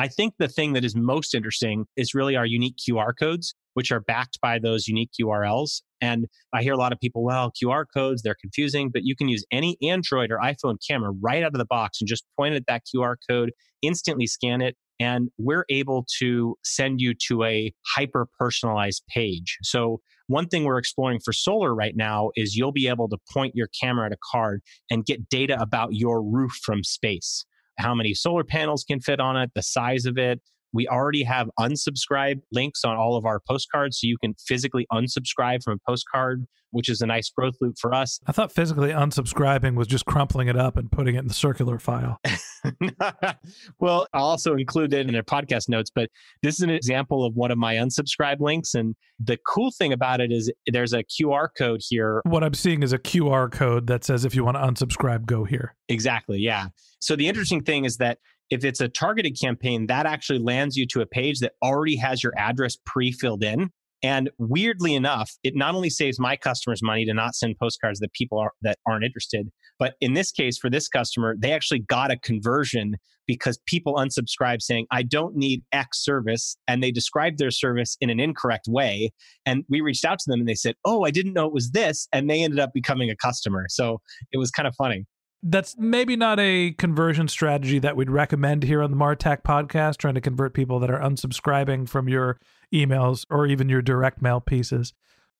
I 0.00 0.08
think 0.08 0.32
the 0.38 0.48
thing 0.48 0.72
that 0.72 0.82
is 0.82 0.96
most 0.96 1.34
interesting 1.34 1.84
is 1.94 2.14
really 2.14 2.34
our 2.34 2.46
unique 2.46 2.76
QR 2.78 3.12
codes, 3.18 3.54
which 3.74 3.92
are 3.92 4.00
backed 4.00 4.40
by 4.40 4.58
those 4.58 4.88
unique 4.88 5.10
URLs. 5.20 5.82
And 6.00 6.24
I 6.54 6.62
hear 6.62 6.72
a 6.72 6.78
lot 6.78 6.94
of 6.94 6.98
people, 7.00 7.22
well, 7.22 7.52
QR 7.62 7.84
codes, 7.94 8.22
they're 8.22 8.34
confusing, 8.40 8.88
but 8.90 9.02
you 9.04 9.14
can 9.14 9.28
use 9.28 9.44
any 9.52 9.76
Android 9.82 10.30
or 10.30 10.38
iPhone 10.38 10.78
camera 10.88 11.12
right 11.20 11.42
out 11.42 11.52
of 11.52 11.58
the 11.58 11.66
box 11.66 12.00
and 12.00 12.08
just 12.08 12.24
point 12.38 12.54
at 12.54 12.64
that 12.66 12.84
QR 12.86 13.16
code, 13.28 13.50
instantly 13.82 14.26
scan 14.26 14.62
it, 14.62 14.74
and 14.98 15.28
we're 15.36 15.66
able 15.68 16.06
to 16.18 16.56
send 16.64 17.02
you 17.02 17.12
to 17.28 17.44
a 17.44 17.70
hyper 17.94 18.26
personalized 18.38 19.02
page. 19.14 19.58
So, 19.62 20.00
one 20.28 20.46
thing 20.46 20.64
we're 20.64 20.78
exploring 20.78 21.20
for 21.22 21.34
solar 21.34 21.74
right 21.74 21.94
now 21.94 22.30
is 22.36 22.56
you'll 22.56 22.72
be 22.72 22.88
able 22.88 23.08
to 23.10 23.18
point 23.30 23.54
your 23.54 23.68
camera 23.78 24.06
at 24.06 24.12
a 24.12 24.18
card 24.32 24.62
and 24.90 25.04
get 25.04 25.28
data 25.28 25.60
about 25.60 25.90
your 25.92 26.22
roof 26.22 26.52
from 26.64 26.84
space 26.84 27.44
how 27.80 27.94
many 27.94 28.14
solar 28.14 28.44
panels 28.44 28.84
can 28.84 29.00
fit 29.00 29.20
on 29.20 29.36
it, 29.36 29.50
the 29.54 29.62
size 29.62 30.04
of 30.04 30.18
it. 30.18 30.40
We 30.72 30.86
already 30.88 31.22
have 31.24 31.50
unsubscribe 31.58 32.40
links 32.52 32.84
on 32.84 32.96
all 32.96 33.16
of 33.16 33.24
our 33.24 33.40
postcards, 33.48 34.00
so 34.00 34.06
you 34.06 34.16
can 34.18 34.34
physically 34.46 34.86
unsubscribe 34.92 35.62
from 35.62 35.74
a 35.74 35.90
postcard, 35.90 36.46
which 36.70 36.88
is 36.88 37.00
a 37.00 37.06
nice 37.06 37.30
growth 37.30 37.56
loop 37.60 37.76
for 37.80 37.94
us. 37.94 38.20
I 38.26 38.32
thought 38.32 38.52
physically 38.52 38.90
unsubscribing 38.90 39.74
was 39.74 39.86
just 39.86 40.06
crumpling 40.06 40.48
it 40.48 40.56
up 40.56 40.76
and 40.76 40.90
putting 40.90 41.16
it 41.16 41.20
in 41.20 41.28
the 41.28 41.34
circular 41.34 41.78
file. 41.78 42.20
well, 43.80 44.06
I'll 44.12 44.24
also 44.24 44.54
include 44.54 44.94
it 44.94 45.08
in 45.08 45.14
the 45.14 45.22
podcast 45.22 45.68
notes, 45.68 45.90
but 45.94 46.08
this 46.42 46.54
is 46.54 46.60
an 46.60 46.70
example 46.70 47.24
of 47.24 47.34
one 47.34 47.50
of 47.50 47.58
my 47.58 47.74
unsubscribe 47.74 48.40
links. 48.40 48.74
And 48.74 48.94
the 49.18 49.38
cool 49.46 49.72
thing 49.76 49.92
about 49.92 50.20
it 50.20 50.30
is 50.30 50.52
there's 50.66 50.92
a 50.92 51.02
QR 51.04 51.48
code 51.56 51.80
here. 51.88 52.20
What 52.24 52.44
I'm 52.44 52.54
seeing 52.54 52.82
is 52.82 52.92
a 52.92 52.98
QR 52.98 53.50
code 53.50 53.86
that 53.88 54.04
says 54.04 54.24
if 54.24 54.34
you 54.34 54.44
want 54.44 54.56
to 54.56 54.62
unsubscribe, 54.62 55.26
go 55.26 55.44
here. 55.44 55.74
Exactly. 55.88 56.38
Yeah. 56.38 56.66
So 57.00 57.16
the 57.16 57.28
interesting 57.28 57.62
thing 57.62 57.84
is 57.84 57.96
that 57.96 58.18
if 58.50 58.64
it's 58.64 58.80
a 58.80 58.88
targeted 58.88 59.38
campaign, 59.40 59.86
that 59.86 60.06
actually 60.06 60.40
lands 60.40 60.76
you 60.76 60.86
to 60.88 61.00
a 61.00 61.06
page 61.06 61.40
that 61.40 61.52
already 61.62 61.96
has 61.96 62.22
your 62.22 62.32
address 62.36 62.76
pre 62.84 63.12
filled 63.12 63.44
in. 63.44 63.70
And 64.02 64.30
weirdly 64.38 64.94
enough, 64.94 65.30
it 65.42 65.54
not 65.54 65.74
only 65.74 65.90
saves 65.90 66.18
my 66.18 66.34
customers 66.36 66.82
money 66.82 67.04
to 67.04 67.12
not 67.12 67.34
send 67.34 67.58
postcards 67.58 68.00
that 68.00 68.12
people 68.14 68.38
are, 68.38 68.52
that 68.62 68.78
aren't 68.86 69.04
interested, 69.04 69.48
but 69.78 69.94
in 70.00 70.14
this 70.14 70.32
case, 70.32 70.56
for 70.58 70.70
this 70.70 70.88
customer, 70.88 71.36
they 71.38 71.52
actually 71.52 71.80
got 71.80 72.10
a 72.10 72.18
conversion 72.18 72.96
because 73.26 73.60
people 73.66 73.94
unsubscribe 73.96 74.62
saying, 74.62 74.86
I 74.90 75.02
don't 75.02 75.36
need 75.36 75.62
X 75.72 76.02
service. 76.02 76.56
And 76.66 76.82
they 76.82 76.90
described 76.90 77.38
their 77.38 77.50
service 77.50 77.96
in 78.00 78.10
an 78.10 78.18
incorrect 78.18 78.64
way. 78.68 79.12
And 79.44 79.64
we 79.68 79.82
reached 79.82 80.04
out 80.04 80.18
to 80.18 80.30
them 80.30 80.40
and 80.40 80.48
they 80.48 80.54
said, 80.54 80.74
Oh, 80.84 81.04
I 81.04 81.10
didn't 81.10 81.34
know 81.34 81.46
it 81.46 81.52
was 81.52 81.70
this. 81.70 82.08
And 82.12 82.28
they 82.28 82.42
ended 82.42 82.58
up 82.58 82.70
becoming 82.72 83.10
a 83.10 83.16
customer. 83.16 83.66
So 83.68 84.00
it 84.32 84.38
was 84.38 84.50
kind 84.50 84.66
of 84.66 84.74
funny. 84.76 85.04
That's 85.42 85.76
maybe 85.78 86.16
not 86.16 86.38
a 86.38 86.72
conversion 86.72 87.26
strategy 87.26 87.78
that 87.78 87.96
we'd 87.96 88.10
recommend 88.10 88.62
here 88.62 88.82
on 88.82 88.90
the 88.90 88.96
Martech 88.96 89.42
podcast, 89.42 89.96
trying 89.96 90.14
to 90.14 90.20
convert 90.20 90.52
people 90.52 90.78
that 90.80 90.90
are 90.90 91.00
unsubscribing 91.00 91.88
from 91.88 92.08
your 92.08 92.38
emails 92.74 93.24
or 93.30 93.46
even 93.46 93.68
your 93.68 93.80
direct 93.80 94.20
mail 94.20 94.40
pieces. 94.40 94.92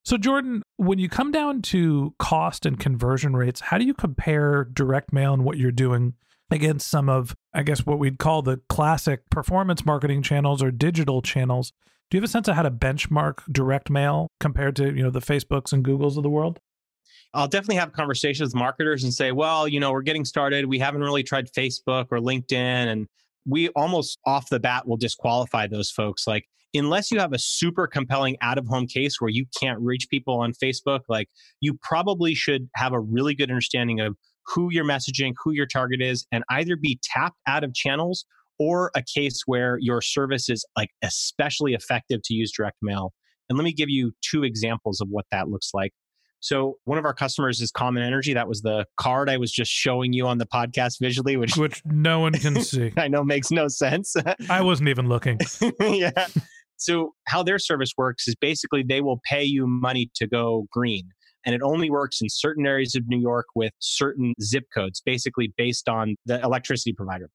So, 0.03 0.17
Jordan, 0.17 0.63
when 0.77 0.99
you 0.99 1.11
come 1.11 1.31
down 1.31 1.61
to 1.63 2.15
cost 2.19 2.65
and 2.65 2.81
conversion 2.81 3.37
rates, 3.37 3.61
how 3.61 3.77
do 3.77 3.85
you 3.85 3.93
compare 3.93 4.65
direct 4.65 5.13
mail 5.13 5.35
and 5.35 5.45
what 5.45 5.59
you're 5.59 5.71
doing 5.71 6.15
against 6.51 6.89
some 6.89 7.11
of, 7.11 7.37
I 7.53 7.63
guess, 7.63 7.85
what 7.85 7.99
we'd 7.99 8.19
call 8.19 8.41
the 8.41 8.61
classic 8.71 9.29
performance 9.31 9.85
marketing 9.85 10.23
channels 10.23 10.63
or 10.63 10.71
digital 10.71 11.21
channels? 11.21 11.73
Do 12.11 12.17
you 12.17 12.23
have 12.23 12.29
a 12.29 12.33
sense 12.33 12.49
of 12.49 12.57
how 12.57 12.63
to 12.63 12.71
benchmark 12.71 13.41
direct 13.53 13.91
mail 13.91 14.29
compared 14.41 14.75
to, 14.77 14.87
you 14.87 15.03
know, 15.03 15.11
the 15.11 15.21
Facebooks 15.21 15.73
and 15.73 15.85
Googles 15.85 16.17
of 16.17 16.23
the 16.23 16.31
world? 16.31 16.59
I'll 17.33 17.49
definitely 17.49 17.77
have 17.77 17.93
conversations 17.93 18.49
with 18.49 18.55
marketers 18.57 19.05
and 19.05 19.15
say, 19.15 19.33
well, 19.33 19.69
you 19.69 19.79
know, 19.79 19.93
we're 19.93 20.03
getting 20.03 20.25
started. 20.25 20.67
We 20.67 20.79
haven't 20.79 21.03
really 21.03 21.23
tried 21.23 21.53
Facebook 21.53 22.07
or 22.11 22.19
LinkedIn. 22.19 22.53
And 22.55 23.07
we 23.47 23.69
almost 23.71 24.19
off 24.27 24.49
the 24.49 24.61
bat 24.61 24.87
will 24.87 24.97
disqualify 24.97 25.67
those 25.67 25.91
folks. 25.91 26.27
Like, 26.27 26.47
unless 26.75 27.11
you 27.11 27.19
have 27.19 27.33
a 27.33 27.39
super 27.39 27.87
compelling 27.87 28.37
out 28.41 28.59
of 28.59 28.67
home 28.67 28.87
case 28.87 29.21
where 29.21 29.31
you 29.31 29.47
can't 29.61 29.81
reach 29.81 30.09
people 30.11 30.41
on 30.41 30.53
Facebook, 30.53 31.01
like, 31.09 31.29
you 31.61 31.79
probably 31.83 32.35
should 32.35 32.69
have 32.77 32.93
a 32.93 33.01
really 33.01 33.35
good 33.35 33.51
understanding 33.51 34.01
of 34.01 34.17
who 34.47 34.69
you're 34.73 34.85
messaging, 34.85 35.33
who 35.43 35.53
your 35.53 35.67
target 35.67 36.03
is, 36.03 36.27
and 36.33 36.43
either 36.51 36.77
be 36.77 36.99
tapped 37.03 37.39
out 37.47 37.63
of 37.63 37.75
channels 37.75 38.25
or 38.59 38.91
a 38.95 39.03
case 39.03 39.43
where 39.47 39.79
your 39.81 40.03
service 40.03 40.51
is 40.51 40.67
like 40.77 40.91
especially 41.03 41.75
effective 41.75 42.21
to 42.25 42.35
use 42.35 42.53
direct 42.53 42.77
mail. 42.83 43.13
And 43.49 43.57
let 43.57 43.65
me 43.65 43.73
give 43.73 43.89
you 43.89 44.13
two 44.21 44.45
examples 44.45 45.01
of 45.01 45.09
what 45.09 45.25
that 45.31 45.49
looks 45.49 45.71
like. 45.73 45.93
So 46.41 46.79
one 46.85 46.99
of 46.99 47.05
our 47.05 47.15
customers 47.15 47.61
is 47.61 47.71
Common 47.71 48.03
Energy. 48.03 48.35
That 48.35 48.49
was 48.49 48.63
the 48.63 48.87
card 48.97 49.29
I 49.29 49.37
was 49.37 49.53
just 49.53 49.71
showing 49.71 50.13
you 50.13 50.27
on 50.27 50.39
the 50.39 50.47
podcast 50.47 50.99
visually, 51.01 51.37
which 51.37 51.57
which 51.57 51.83
no 51.85 52.21
one 52.21 52.33
can 52.33 52.61
see. 52.63 52.93
I 52.97 53.09
know 53.09 53.23
makes 53.23 53.51
no 53.51 53.69
sense. 53.69 54.17
I 54.49 54.63
wasn't 54.63 54.89
even 54.89 55.09
looking. 55.09 55.39
yeah. 55.81 56.27
So 56.77 57.13
how 57.27 57.43
their 57.43 57.59
service 57.59 57.93
works 57.97 58.27
is 58.27 58.35
basically 58.35 58.83
they 58.83 59.03
will 59.03 59.21
pay 59.29 59.45
you 59.45 59.67
money 59.67 60.11
to 60.17 60.27
go 60.27 60.67
green. 60.73 61.11
And 61.45 61.55
it 61.55 61.63
only 61.63 61.91
works 61.91 62.21
in 62.21 62.29
certain 62.31 62.67
areas 62.67 62.95
of 62.95 63.05
New 63.07 63.21
York 63.21 63.47
with 63.55 63.73
certain 63.79 64.35
zip 64.43 64.65
codes, 64.75 65.03
basically 65.05 65.53
based 65.57 65.89
on 65.89 66.17
the 66.27 66.41
electricity 66.43 66.93
provider. 66.93 67.31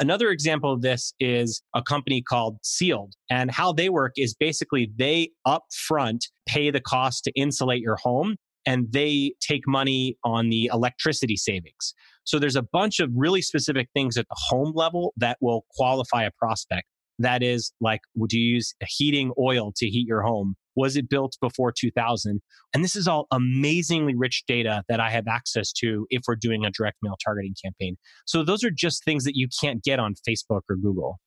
Another 0.00 0.30
example 0.30 0.72
of 0.72 0.82
this 0.82 1.12
is 1.18 1.60
a 1.74 1.82
company 1.82 2.22
called 2.22 2.58
Sealed. 2.62 3.14
And 3.30 3.50
how 3.50 3.72
they 3.72 3.88
work 3.88 4.12
is 4.16 4.32
basically 4.32 4.92
they 4.96 5.30
upfront 5.46 6.20
pay 6.46 6.70
the 6.70 6.80
cost 6.80 7.24
to 7.24 7.32
insulate 7.32 7.82
your 7.82 7.96
home 7.96 8.36
and 8.68 8.92
they 8.92 9.32
take 9.40 9.62
money 9.66 10.18
on 10.24 10.50
the 10.50 10.68
electricity 10.70 11.36
savings. 11.36 11.94
So 12.24 12.38
there's 12.38 12.54
a 12.54 12.62
bunch 12.62 13.00
of 13.00 13.08
really 13.16 13.40
specific 13.40 13.88
things 13.94 14.18
at 14.18 14.26
the 14.28 14.36
home 14.36 14.72
level 14.74 15.14
that 15.16 15.38
will 15.40 15.64
qualify 15.74 16.24
a 16.24 16.30
prospect. 16.38 16.86
That 17.18 17.42
is 17.42 17.72
like, 17.80 18.02
would 18.14 18.30
you 18.30 18.42
use 18.42 18.74
heating 18.86 19.32
oil 19.40 19.72
to 19.76 19.88
heat 19.88 20.06
your 20.06 20.20
home? 20.20 20.54
Was 20.76 20.98
it 20.98 21.08
built 21.08 21.38
before 21.40 21.72
2000? 21.72 22.42
And 22.74 22.84
this 22.84 22.94
is 22.94 23.08
all 23.08 23.26
amazingly 23.32 24.14
rich 24.14 24.44
data 24.46 24.82
that 24.90 25.00
I 25.00 25.08
have 25.12 25.26
access 25.26 25.72
to 25.78 26.06
if 26.10 26.24
we're 26.28 26.36
doing 26.36 26.66
a 26.66 26.70
direct 26.70 26.98
mail 27.02 27.16
targeting 27.24 27.54
campaign. 27.64 27.96
So 28.26 28.44
those 28.44 28.62
are 28.62 28.70
just 28.70 29.02
things 29.02 29.24
that 29.24 29.34
you 29.34 29.48
can't 29.62 29.82
get 29.82 29.98
on 29.98 30.14
Facebook 30.28 30.60
or 30.68 30.76
Google. 30.76 31.18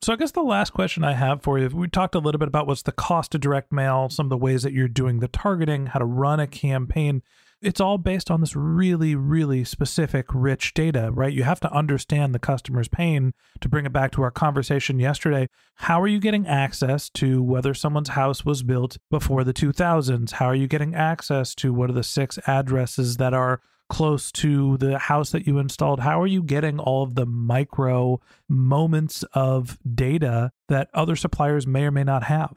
So 0.00 0.12
I 0.12 0.16
guess 0.16 0.30
the 0.30 0.42
last 0.42 0.72
question 0.72 1.04
I 1.04 1.14
have 1.14 1.42
for 1.42 1.58
you, 1.58 1.68
we 1.68 1.88
talked 1.88 2.14
a 2.14 2.20
little 2.20 2.38
bit 2.38 2.48
about 2.48 2.66
what's 2.66 2.82
the 2.82 2.92
cost 2.92 3.34
of 3.34 3.40
direct 3.40 3.72
mail, 3.72 4.08
some 4.08 4.26
of 4.26 4.30
the 4.30 4.36
ways 4.36 4.62
that 4.62 4.72
you're 4.72 4.88
doing 4.88 5.20
the 5.20 5.28
targeting, 5.28 5.86
how 5.86 5.98
to 5.98 6.04
run 6.04 6.40
a 6.40 6.46
campaign 6.46 7.22
it's 7.60 7.80
all 7.80 7.98
based 7.98 8.30
on 8.30 8.40
this 8.40 8.54
really, 8.54 9.14
really 9.16 9.64
specific, 9.64 10.26
rich 10.32 10.74
data, 10.74 11.10
right? 11.12 11.32
You 11.32 11.42
have 11.42 11.60
to 11.60 11.72
understand 11.72 12.34
the 12.34 12.38
customer's 12.38 12.88
pain 12.88 13.34
to 13.60 13.68
bring 13.68 13.84
it 13.84 13.92
back 13.92 14.12
to 14.12 14.22
our 14.22 14.30
conversation 14.30 15.00
yesterday. 15.00 15.48
How 15.76 16.00
are 16.00 16.06
you 16.06 16.20
getting 16.20 16.46
access 16.46 17.10
to 17.10 17.42
whether 17.42 17.74
someone's 17.74 18.10
house 18.10 18.44
was 18.44 18.62
built 18.62 18.98
before 19.10 19.42
the 19.42 19.52
2000s? 19.52 20.32
How 20.32 20.46
are 20.46 20.54
you 20.54 20.68
getting 20.68 20.94
access 20.94 21.54
to 21.56 21.72
what 21.72 21.90
are 21.90 21.94
the 21.94 22.04
six 22.04 22.38
addresses 22.46 23.16
that 23.16 23.34
are 23.34 23.60
close 23.88 24.30
to 24.32 24.76
the 24.78 24.98
house 24.98 25.30
that 25.30 25.46
you 25.46 25.58
installed? 25.58 26.00
How 26.00 26.20
are 26.20 26.26
you 26.26 26.42
getting 26.42 26.78
all 26.78 27.02
of 27.02 27.14
the 27.14 27.26
micro 27.26 28.20
moments 28.48 29.24
of 29.32 29.78
data 29.94 30.52
that 30.68 30.88
other 30.94 31.16
suppliers 31.16 31.66
may 31.66 31.84
or 31.84 31.90
may 31.90 32.04
not 32.04 32.24
have? 32.24 32.56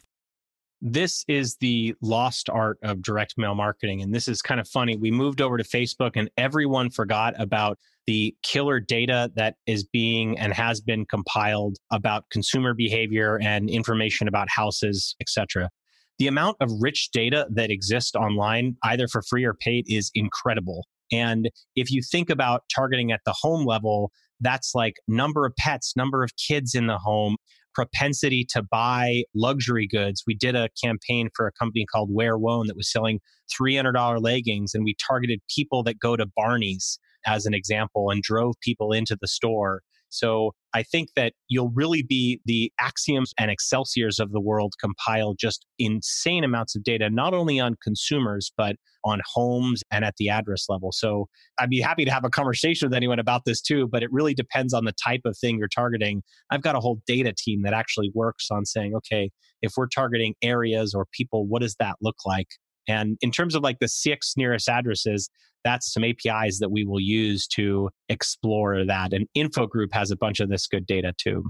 this 0.81 1.23
is 1.27 1.57
the 1.57 1.95
lost 2.01 2.49
art 2.49 2.79
of 2.81 3.03
direct 3.03 3.35
mail 3.37 3.53
marketing. 3.53 4.01
And 4.01 4.13
this 4.13 4.27
is 4.27 4.41
kind 4.41 4.59
of 4.59 4.67
funny. 4.67 4.97
We 4.97 5.11
moved 5.11 5.39
over 5.39 5.57
to 5.57 5.63
Facebook 5.63 6.11
and 6.15 6.29
everyone 6.37 6.89
forgot 6.89 7.39
about 7.39 7.77
the 8.07 8.35
killer 8.41 8.79
data 8.79 9.31
that 9.35 9.55
is 9.67 9.83
being 9.83 10.39
and 10.39 10.53
has 10.53 10.81
been 10.81 11.05
compiled 11.05 11.77
about 11.91 12.25
consumer 12.31 12.73
behavior 12.73 13.39
and 13.41 13.69
information 13.69 14.27
about 14.27 14.49
houses, 14.49 15.15
etc. 15.21 15.69
The 16.17 16.27
amount 16.27 16.57
of 16.59 16.71
rich 16.79 17.09
data 17.13 17.47
that 17.51 17.69
exists 17.69 18.15
online, 18.15 18.75
either 18.83 19.07
for 19.07 19.21
free 19.21 19.45
or 19.45 19.53
paid, 19.53 19.85
is 19.87 20.09
incredible. 20.15 20.87
And 21.11 21.49
if 21.75 21.91
you 21.91 22.01
think 22.01 22.29
about 22.29 22.63
targeting 22.73 23.11
at 23.11 23.21
the 23.25 23.35
home 23.39 23.65
level, 23.65 24.11
that's 24.39 24.73
like 24.73 24.95
number 25.07 25.45
of 25.45 25.55
pets, 25.57 25.93
number 25.95 26.23
of 26.23 26.31
kids 26.35 26.73
in 26.73 26.87
the 26.87 26.97
home, 26.97 27.37
propensity 27.73 28.45
to 28.49 28.63
buy 28.63 29.23
luxury 29.35 29.87
goods. 29.87 30.23
We 30.25 30.35
did 30.35 30.55
a 30.55 30.69
campaign 30.83 31.29
for 31.35 31.47
a 31.47 31.51
company 31.51 31.85
called 31.91 32.09
Wear 32.11 32.37
Wone 32.37 32.67
that 32.67 32.75
was 32.75 32.91
selling 32.91 33.19
$300 33.59 34.21
leggings, 34.21 34.73
and 34.73 34.83
we 34.83 34.95
targeted 35.07 35.41
people 35.53 35.83
that 35.83 35.99
go 35.99 36.15
to 36.15 36.25
Barney's 36.35 36.99
as 37.25 37.45
an 37.45 37.53
example 37.53 38.09
and 38.09 38.21
drove 38.21 38.55
people 38.61 38.91
into 38.91 39.17
the 39.19 39.27
store 39.27 39.81
so 40.11 40.51
I 40.73 40.83
think 40.83 41.09
that 41.15 41.33
you'll 41.47 41.71
really 41.73 42.03
be 42.03 42.39
the 42.45 42.71
Acxiom's 42.79 43.33
and 43.39 43.49
Excelsiors 43.49 44.19
of 44.19 44.31
the 44.31 44.39
world 44.39 44.73
compile 44.79 45.33
just 45.33 45.65
insane 45.79 46.43
amounts 46.43 46.75
of 46.75 46.83
data, 46.83 47.09
not 47.09 47.33
only 47.33 47.59
on 47.59 47.75
consumers, 47.83 48.51
but 48.55 48.75
on 49.03 49.19
homes 49.25 49.83
and 49.91 50.05
at 50.05 50.15
the 50.17 50.29
address 50.29 50.65
level. 50.69 50.91
So 50.91 51.27
I'd 51.59 51.69
be 51.69 51.81
happy 51.81 52.05
to 52.05 52.11
have 52.11 52.23
a 52.23 52.29
conversation 52.29 52.87
with 52.87 52.95
anyone 52.95 53.19
about 53.19 53.45
this 53.45 53.61
too, 53.61 53.87
but 53.87 54.03
it 54.03 54.11
really 54.11 54.33
depends 54.33 54.73
on 54.73 54.85
the 54.85 54.93
type 55.03 55.21
of 55.25 55.37
thing 55.37 55.57
you're 55.57 55.67
targeting. 55.67 56.21
I've 56.51 56.61
got 56.61 56.75
a 56.75 56.79
whole 56.79 57.01
data 57.07 57.33
team 57.35 57.63
that 57.63 57.73
actually 57.73 58.11
works 58.13 58.47
on 58.51 58.65
saying, 58.65 58.93
okay, 58.95 59.31
if 59.61 59.73
we're 59.77 59.87
targeting 59.87 60.35
areas 60.41 60.93
or 60.93 61.05
people, 61.11 61.47
what 61.47 61.61
does 61.61 61.75
that 61.79 61.95
look 62.01 62.17
like? 62.25 62.47
And 62.91 63.17
in 63.21 63.31
terms 63.31 63.55
of 63.55 63.63
like 63.63 63.79
the 63.79 63.87
six 63.87 64.33
nearest 64.35 64.67
addresses, 64.67 65.29
that's 65.63 65.93
some 65.93 66.03
APIs 66.03 66.59
that 66.59 66.69
we 66.71 66.85
will 66.85 66.99
use 66.99 67.47
to 67.49 67.89
explore 68.09 68.83
that. 68.85 69.13
And 69.13 69.27
Infogroup 69.37 69.93
has 69.93 70.11
a 70.11 70.15
bunch 70.15 70.39
of 70.39 70.49
this 70.49 70.67
good 70.67 70.85
data 70.85 71.13
too. 71.17 71.45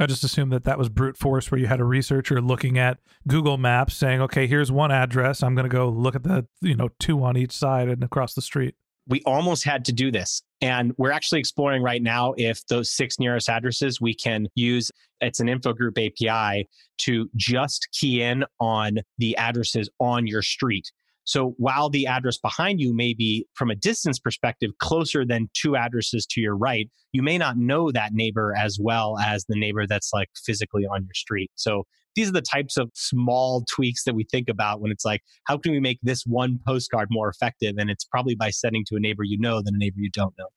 I 0.00 0.06
just 0.06 0.22
assumed 0.22 0.52
that 0.52 0.64
that 0.64 0.78
was 0.78 0.88
brute 0.88 1.16
force 1.16 1.50
where 1.50 1.60
you 1.60 1.66
had 1.66 1.80
a 1.80 1.84
researcher 1.84 2.40
looking 2.40 2.78
at 2.78 2.98
Google 3.26 3.58
Maps 3.58 3.94
saying, 3.94 4.20
okay, 4.22 4.46
here's 4.46 4.70
one 4.70 4.92
address. 4.92 5.42
I'm 5.42 5.56
going 5.56 5.68
to 5.68 5.76
go 5.76 5.88
look 5.88 6.14
at 6.14 6.22
the, 6.22 6.46
you 6.60 6.76
know, 6.76 6.90
two 7.00 7.22
on 7.24 7.36
each 7.36 7.52
side 7.52 7.88
and 7.88 8.04
across 8.04 8.34
the 8.34 8.42
street. 8.42 8.76
We 9.08 9.22
almost 9.24 9.64
had 9.64 9.84
to 9.86 9.92
do 9.92 10.10
this. 10.10 10.42
And 10.60 10.92
we're 10.98 11.12
actually 11.12 11.40
exploring 11.40 11.82
right 11.82 12.02
now 12.02 12.34
if 12.36 12.66
those 12.66 12.90
six 12.90 13.18
nearest 13.18 13.48
addresses 13.48 14.00
we 14.00 14.14
can 14.14 14.48
use. 14.54 14.90
It's 15.20 15.40
an 15.40 15.46
Infogroup 15.46 15.98
API 15.98 16.68
to 16.98 17.30
just 17.36 17.88
key 17.92 18.22
in 18.22 18.44
on 18.60 18.98
the 19.18 19.36
addresses 19.36 19.88
on 19.98 20.26
your 20.26 20.42
street. 20.42 20.90
So 21.28 21.54
while 21.58 21.90
the 21.90 22.06
address 22.06 22.38
behind 22.38 22.80
you 22.80 22.94
may 22.94 23.12
be, 23.12 23.46
from 23.52 23.70
a 23.70 23.74
distance 23.74 24.18
perspective, 24.18 24.70
closer 24.80 25.26
than 25.26 25.50
two 25.52 25.76
addresses 25.76 26.24
to 26.30 26.40
your 26.40 26.56
right, 26.56 26.88
you 27.12 27.22
may 27.22 27.36
not 27.36 27.58
know 27.58 27.92
that 27.92 28.14
neighbor 28.14 28.54
as 28.56 28.78
well 28.80 29.18
as 29.18 29.44
the 29.44 29.54
neighbor 29.54 29.86
that's 29.86 30.10
like 30.14 30.30
physically 30.46 30.86
on 30.86 31.02
your 31.02 31.12
street. 31.12 31.50
So 31.54 31.84
these 32.16 32.30
are 32.30 32.32
the 32.32 32.40
types 32.40 32.78
of 32.78 32.90
small 32.94 33.62
tweaks 33.70 34.04
that 34.04 34.14
we 34.14 34.24
think 34.24 34.48
about 34.48 34.80
when 34.80 34.90
it's 34.90 35.04
like, 35.04 35.20
how 35.44 35.58
can 35.58 35.72
we 35.72 35.80
make 35.80 35.98
this 36.02 36.24
one 36.24 36.60
postcard 36.66 37.08
more 37.10 37.28
effective? 37.28 37.74
And 37.76 37.90
it's 37.90 38.04
probably 38.04 38.34
by 38.34 38.48
sending 38.48 38.86
to 38.86 38.96
a 38.96 39.00
neighbor 39.00 39.22
you 39.22 39.38
know 39.38 39.60
than 39.60 39.74
a 39.74 39.78
neighbor 39.78 39.98
you 39.98 40.10
don't 40.10 40.32
know 40.38 40.48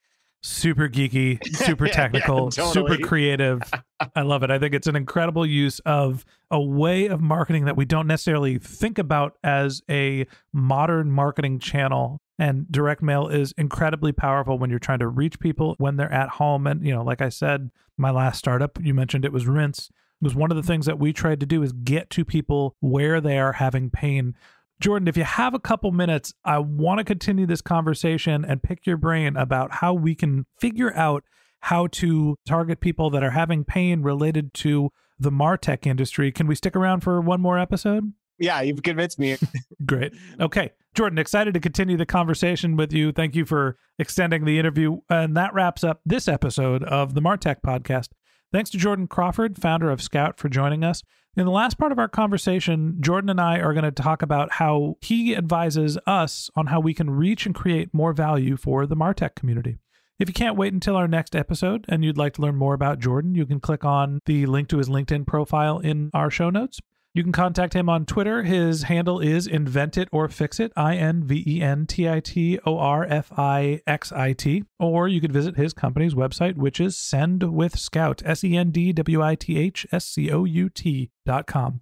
super 0.42 0.88
geeky, 0.88 1.44
super 1.56 1.88
technical, 1.88 2.46
yeah, 2.46 2.64
totally. 2.64 2.98
super 2.98 3.08
creative. 3.08 3.62
I 4.16 4.22
love 4.22 4.44
it. 4.44 4.52
I 4.52 4.60
think 4.60 4.74
it's 4.74 4.88
an 4.88 4.96
incredible 4.96 5.46
use 5.46 5.80
of 5.80 6.26
a 6.50 6.60
way 6.60 7.08
of 7.08 7.22
marketing 7.22 7.66
that 7.66 7.78
we 7.78 7.86
don't 7.86 8.08
necessarily 8.08 8.58
think 8.58 8.98
about 8.98 9.38
as 9.44 9.82
a 9.90 10.26
modern 10.52 11.12
marketing 11.12 11.60
channel. 11.60 12.22
And 12.40 12.72
direct 12.72 13.04
mail 13.04 13.28
is 13.28 13.54
incredibly 13.58 14.12
powerful 14.12 14.58
when 14.58 14.72
you're 14.72 14.80
trying 14.80 15.00
to 15.00 15.08
reach 15.08 15.40
people 15.40 15.76
when 15.78 15.98
they're 15.98 16.12
at 16.12 16.30
home. 16.30 16.66
And, 16.66 16.84
you 16.84 16.94
know, 16.94 17.04
like 17.04 17.22
I 17.22 17.30
said, 17.30 17.70
my 17.98 18.10
last 18.10 18.40
startup, 18.40 18.80
you 18.82 18.96
mentioned 18.96 19.26
it 19.26 19.32
was 19.32 19.46
Rinse. 19.46 19.90
It 19.90 20.26
was 20.26 20.36
one 20.36 20.50
of 20.50 20.58
the 20.58 20.64
things 20.64 20.88
that 20.88 20.98
we 20.98 21.14
tried 21.14 21.40
to 21.42 21.46
do 21.46 21.62
is 21.62 21.72
get 21.72 22.10
to 22.12 22.26
people 22.26 22.76
where 22.80 23.22
they 23.22 23.38
are 23.38 23.54
having 23.54 23.92
pain 23.92 24.36
Jordan, 24.82 25.08
if 25.08 25.16
you 25.16 25.24
have 25.24 25.54
a 25.54 25.60
couple 25.60 25.92
minutes, 25.92 26.34
I 26.44 26.58
want 26.58 26.98
to 26.98 27.04
continue 27.04 27.46
this 27.46 27.62
conversation 27.62 28.44
and 28.44 28.64
pick 28.64 28.88
your 28.88 28.98
brain 28.98 29.38
about 29.38 29.76
how 29.76 29.94
we 29.94 30.16
can 30.16 30.48
figure 30.60 30.94
out 30.96 31.24
how 31.62 31.86
to 31.86 32.36
target 32.48 32.82
people 32.82 33.12
that 33.12 33.24
are 33.24 33.30
having 33.32 33.64
pain 33.64 34.02
related 34.02 34.56
to 34.56 34.92
the 35.20 35.30
Martech 35.30 35.86
industry. 35.86 36.32
Can 36.32 36.48
we 36.48 36.56
stick 36.56 36.76
around 36.76 37.02
for 37.02 37.22
one 37.22 37.40
more 37.40 37.60
episode? 37.60 38.12
Yeah, 38.40 38.62
you've 38.62 38.82
convinced 38.82 39.20
me. 39.20 39.38
Great. 39.86 40.14
Okay. 40.40 40.72
Jordan, 40.96 41.20
excited 41.20 41.54
to 41.54 41.60
continue 41.60 41.96
the 41.96 42.08
conversation 42.08 42.76
with 42.76 42.92
you. 42.92 43.12
Thank 43.12 43.36
you 43.36 43.46
for 43.46 43.78
extending 44.00 44.46
the 44.46 44.58
interview. 44.58 45.02
And 45.12 45.38
that 45.38 45.54
wraps 45.54 45.84
up 45.84 46.02
this 46.08 46.28
episode 46.28 46.84
of 46.84 47.14
the 47.14 47.22
Martech 47.22 47.58
podcast. 47.62 48.10
Thanks 48.52 48.70
to 48.72 48.78
Jordan 48.78 49.08
Crawford, 49.08 49.58
founder 49.58 49.90
of 49.90 50.02
Scout, 50.02 50.38
for 50.38 50.50
joining 50.50 50.84
us. 50.84 51.04
In 51.38 51.46
the 51.46 51.52
last 51.52 51.78
part 51.78 51.94
of 51.94 52.00
our 52.00 52.10
conversation, 52.10 52.98
Jordan 53.00 53.30
and 53.30 53.40
I 53.40 53.60
are 53.60 53.74
going 53.74 53.86
to 53.86 53.92
talk 53.92 54.22
about 54.22 54.54
how 54.54 54.98
he 55.00 55.34
advises 55.34 55.98
us 56.06 56.50
on 56.54 56.68
how 56.68 56.82
we 56.82 56.94
can 56.94 57.10
reach 57.10 57.46
and 57.46 57.56
create 57.56 57.94
more 57.94 58.12
value 58.12 58.58
for 58.58 58.86
the 58.86 58.98
Martech 58.98 59.36
community. 59.36 59.78
If 60.20 60.28
you 60.28 60.34
can't 60.34 60.58
wait 60.58 60.74
until 60.74 60.98
our 60.98 61.08
next 61.08 61.34
episode 61.34 61.86
and 61.88 62.04
you'd 62.04 62.18
like 62.18 62.34
to 62.34 62.42
learn 62.42 62.58
more 62.58 62.74
about 62.74 63.00
Jordan, 63.00 63.36
you 63.36 63.46
can 63.46 63.62
click 63.62 63.86
on 63.86 64.20
the 64.26 64.46
link 64.46 64.68
to 64.68 64.80
his 64.80 64.90
LinkedIn 64.90 65.26
profile 65.26 65.80
in 65.80 66.12
our 66.14 66.30
show 66.30 66.50
notes. 66.50 66.82
You 67.14 67.24
can 67.24 67.34
contact 67.34 67.74
him 67.74 67.90
on 67.90 68.06
Twitter. 68.06 68.44
His 68.44 68.84
handle 68.84 69.20
is 69.20 69.46
Invent 69.46 69.98
It 69.98 70.08
or 70.14 70.30
Fix 70.30 70.62
It, 70.62 70.72
I 70.78 70.96
N 70.96 71.26
V 71.26 71.44
E 71.46 71.62
N 71.62 71.86
T 71.86 72.08
I 72.08 72.22
T 72.22 72.58
O 72.66 72.78
R 72.78 73.04
F 73.04 73.38
I 73.38 73.82
X 73.86 74.14
I 74.14 74.32
T. 74.32 74.64
Or 74.80 75.10
you 75.10 75.20
could 75.20 75.34
visit 75.34 75.58
his 75.58 75.74
company's 75.74 76.14
website, 76.14 76.56
which 76.56 76.80
is 76.80 76.96
Send 76.98 77.54
with 77.54 77.78
Scout, 77.78 78.22
S 78.26 78.46
E 78.46 78.56
N 78.56 78.72
D 78.72 78.94
W 78.94 79.22
I 79.22 79.36
T 79.36 79.58
H 79.58 79.86
S 79.92 80.06
C 80.06 80.32
O 80.32 80.46
U 80.46 80.70
T 80.70 81.12
dot 81.26 81.48
com. 81.48 81.82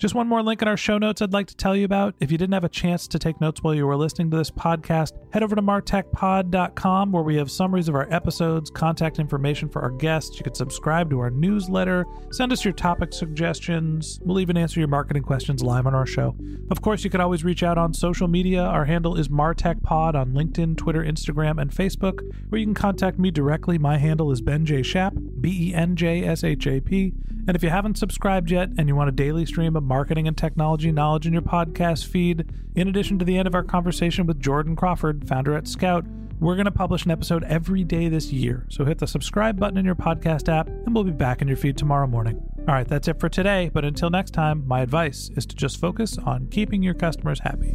Just 0.00 0.14
one 0.14 0.28
more 0.28 0.42
link 0.42 0.62
in 0.62 0.66
our 0.68 0.78
show 0.78 0.96
notes 0.96 1.20
I'd 1.20 1.34
like 1.34 1.46
to 1.48 1.56
tell 1.56 1.76
you 1.76 1.84
about. 1.84 2.14
If 2.20 2.32
you 2.32 2.38
didn't 2.38 2.54
have 2.54 2.64
a 2.64 2.70
chance 2.70 3.06
to 3.08 3.18
take 3.18 3.38
notes 3.38 3.62
while 3.62 3.74
you 3.74 3.86
were 3.86 3.98
listening 3.98 4.30
to 4.30 4.38
this 4.38 4.50
podcast, 4.50 5.12
head 5.30 5.42
over 5.42 5.54
to 5.54 5.60
martechpod.com 5.60 7.12
where 7.12 7.22
we 7.22 7.36
have 7.36 7.50
summaries 7.50 7.86
of 7.86 7.94
our 7.94 8.10
episodes, 8.10 8.70
contact 8.70 9.18
information 9.18 9.68
for 9.68 9.82
our 9.82 9.90
guests. 9.90 10.38
You 10.38 10.44
can 10.44 10.54
subscribe 10.54 11.10
to 11.10 11.20
our 11.20 11.28
newsletter, 11.28 12.06
send 12.30 12.50
us 12.50 12.64
your 12.64 12.72
topic 12.72 13.12
suggestions. 13.12 14.18
We'll 14.22 14.40
even 14.40 14.56
answer 14.56 14.80
your 14.80 14.88
marketing 14.88 15.22
questions 15.22 15.62
live 15.62 15.86
on 15.86 15.94
our 15.94 16.06
show. 16.06 16.34
Of 16.70 16.80
course, 16.80 17.04
you 17.04 17.10
can 17.10 17.20
always 17.20 17.44
reach 17.44 17.62
out 17.62 17.76
on 17.76 17.92
social 17.92 18.26
media. 18.26 18.62
Our 18.62 18.86
handle 18.86 19.18
is 19.18 19.28
martechpod 19.28 20.14
on 20.14 20.32
LinkedIn, 20.32 20.78
Twitter, 20.78 21.04
Instagram, 21.04 21.60
and 21.60 21.70
Facebook, 21.70 22.20
where 22.48 22.58
you 22.58 22.66
can 22.66 22.72
contact 22.72 23.18
me 23.18 23.30
directly. 23.30 23.76
My 23.76 23.98
handle 23.98 24.32
is 24.32 24.40
Ben 24.40 24.64
J. 24.64 24.82
Shap, 24.82 25.12
B 25.42 25.68
E 25.68 25.74
N 25.74 25.94
J 25.94 26.24
S 26.24 26.42
H 26.42 26.66
A 26.66 26.80
P. 26.80 27.12
And 27.46 27.56
if 27.56 27.62
you 27.62 27.68
haven't 27.68 27.98
subscribed 27.98 28.50
yet 28.50 28.70
and 28.78 28.88
you 28.88 28.94
want 28.94 29.08
a 29.08 29.12
daily 29.12 29.44
stream 29.44 29.74
of 29.74 29.82
marketing 29.90 30.28
and 30.28 30.38
technology 30.38 30.92
knowledge 30.92 31.26
in 31.26 31.32
your 31.32 31.42
podcast 31.42 32.06
feed, 32.06 32.48
in 32.76 32.86
addition 32.86 33.18
to 33.18 33.24
the 33.24 33.36
end 33.36 33.48
of 33.48 33.56
our 33.56 33.64
conversation 33.64 34.24
with 34.24 34.38
Jordan 34.38 34.76
Crawford, 34.76 35.26
founder 35.26 35.56
at 35.56 35.66
Scout, 35.66 36.04
we're 36.38 36.54
going 36.54 36.66
to 36.66 36.70
publish 36.70 37.04
an 37.04 37.10
episode 37.10 37.42
every 37.42 37.82
day 37.82 38.08
this 38.08 38.32
year. 38.32 38.66
So 38.68 38.84
hit 38.84 38.98
the 38.98 39.08
subscribe 39.08 39.58
button 39.58 39.76
in 39.76 39.84
your 39.84 39.96
podcast 39.96 40.48
app, 40.48 40.68
and 40.68 40.94
we'll 40.94 41.02
be 41.02 41.10
back 41.10 41.42
in 41.42 41.48
your 41.48 41.56
feed 41.56 41.76
tomorrow 41.76 42.06
morning. 42.06 42.40
All 42.68 42.74
right, 42.74 42.86
that's 42.86 43.08
it 43.08 43.18
for 43.18 43.28
today. 43.28 43.68
But 43.74 43.84
until 43.84 44.10
next 44.10 44.30
time, 44.30 44.64
my 44.64 44.80
advice 44.80 45.28
is 45.36 45.44
to 45.46 45.56
just 45.56 45.80
focus 45.80 46.18
on 46.18 46.46
keeping 46.46 46.84
your 46.84 46.94
customers 46.94 47.40
happy. 47.40 47.74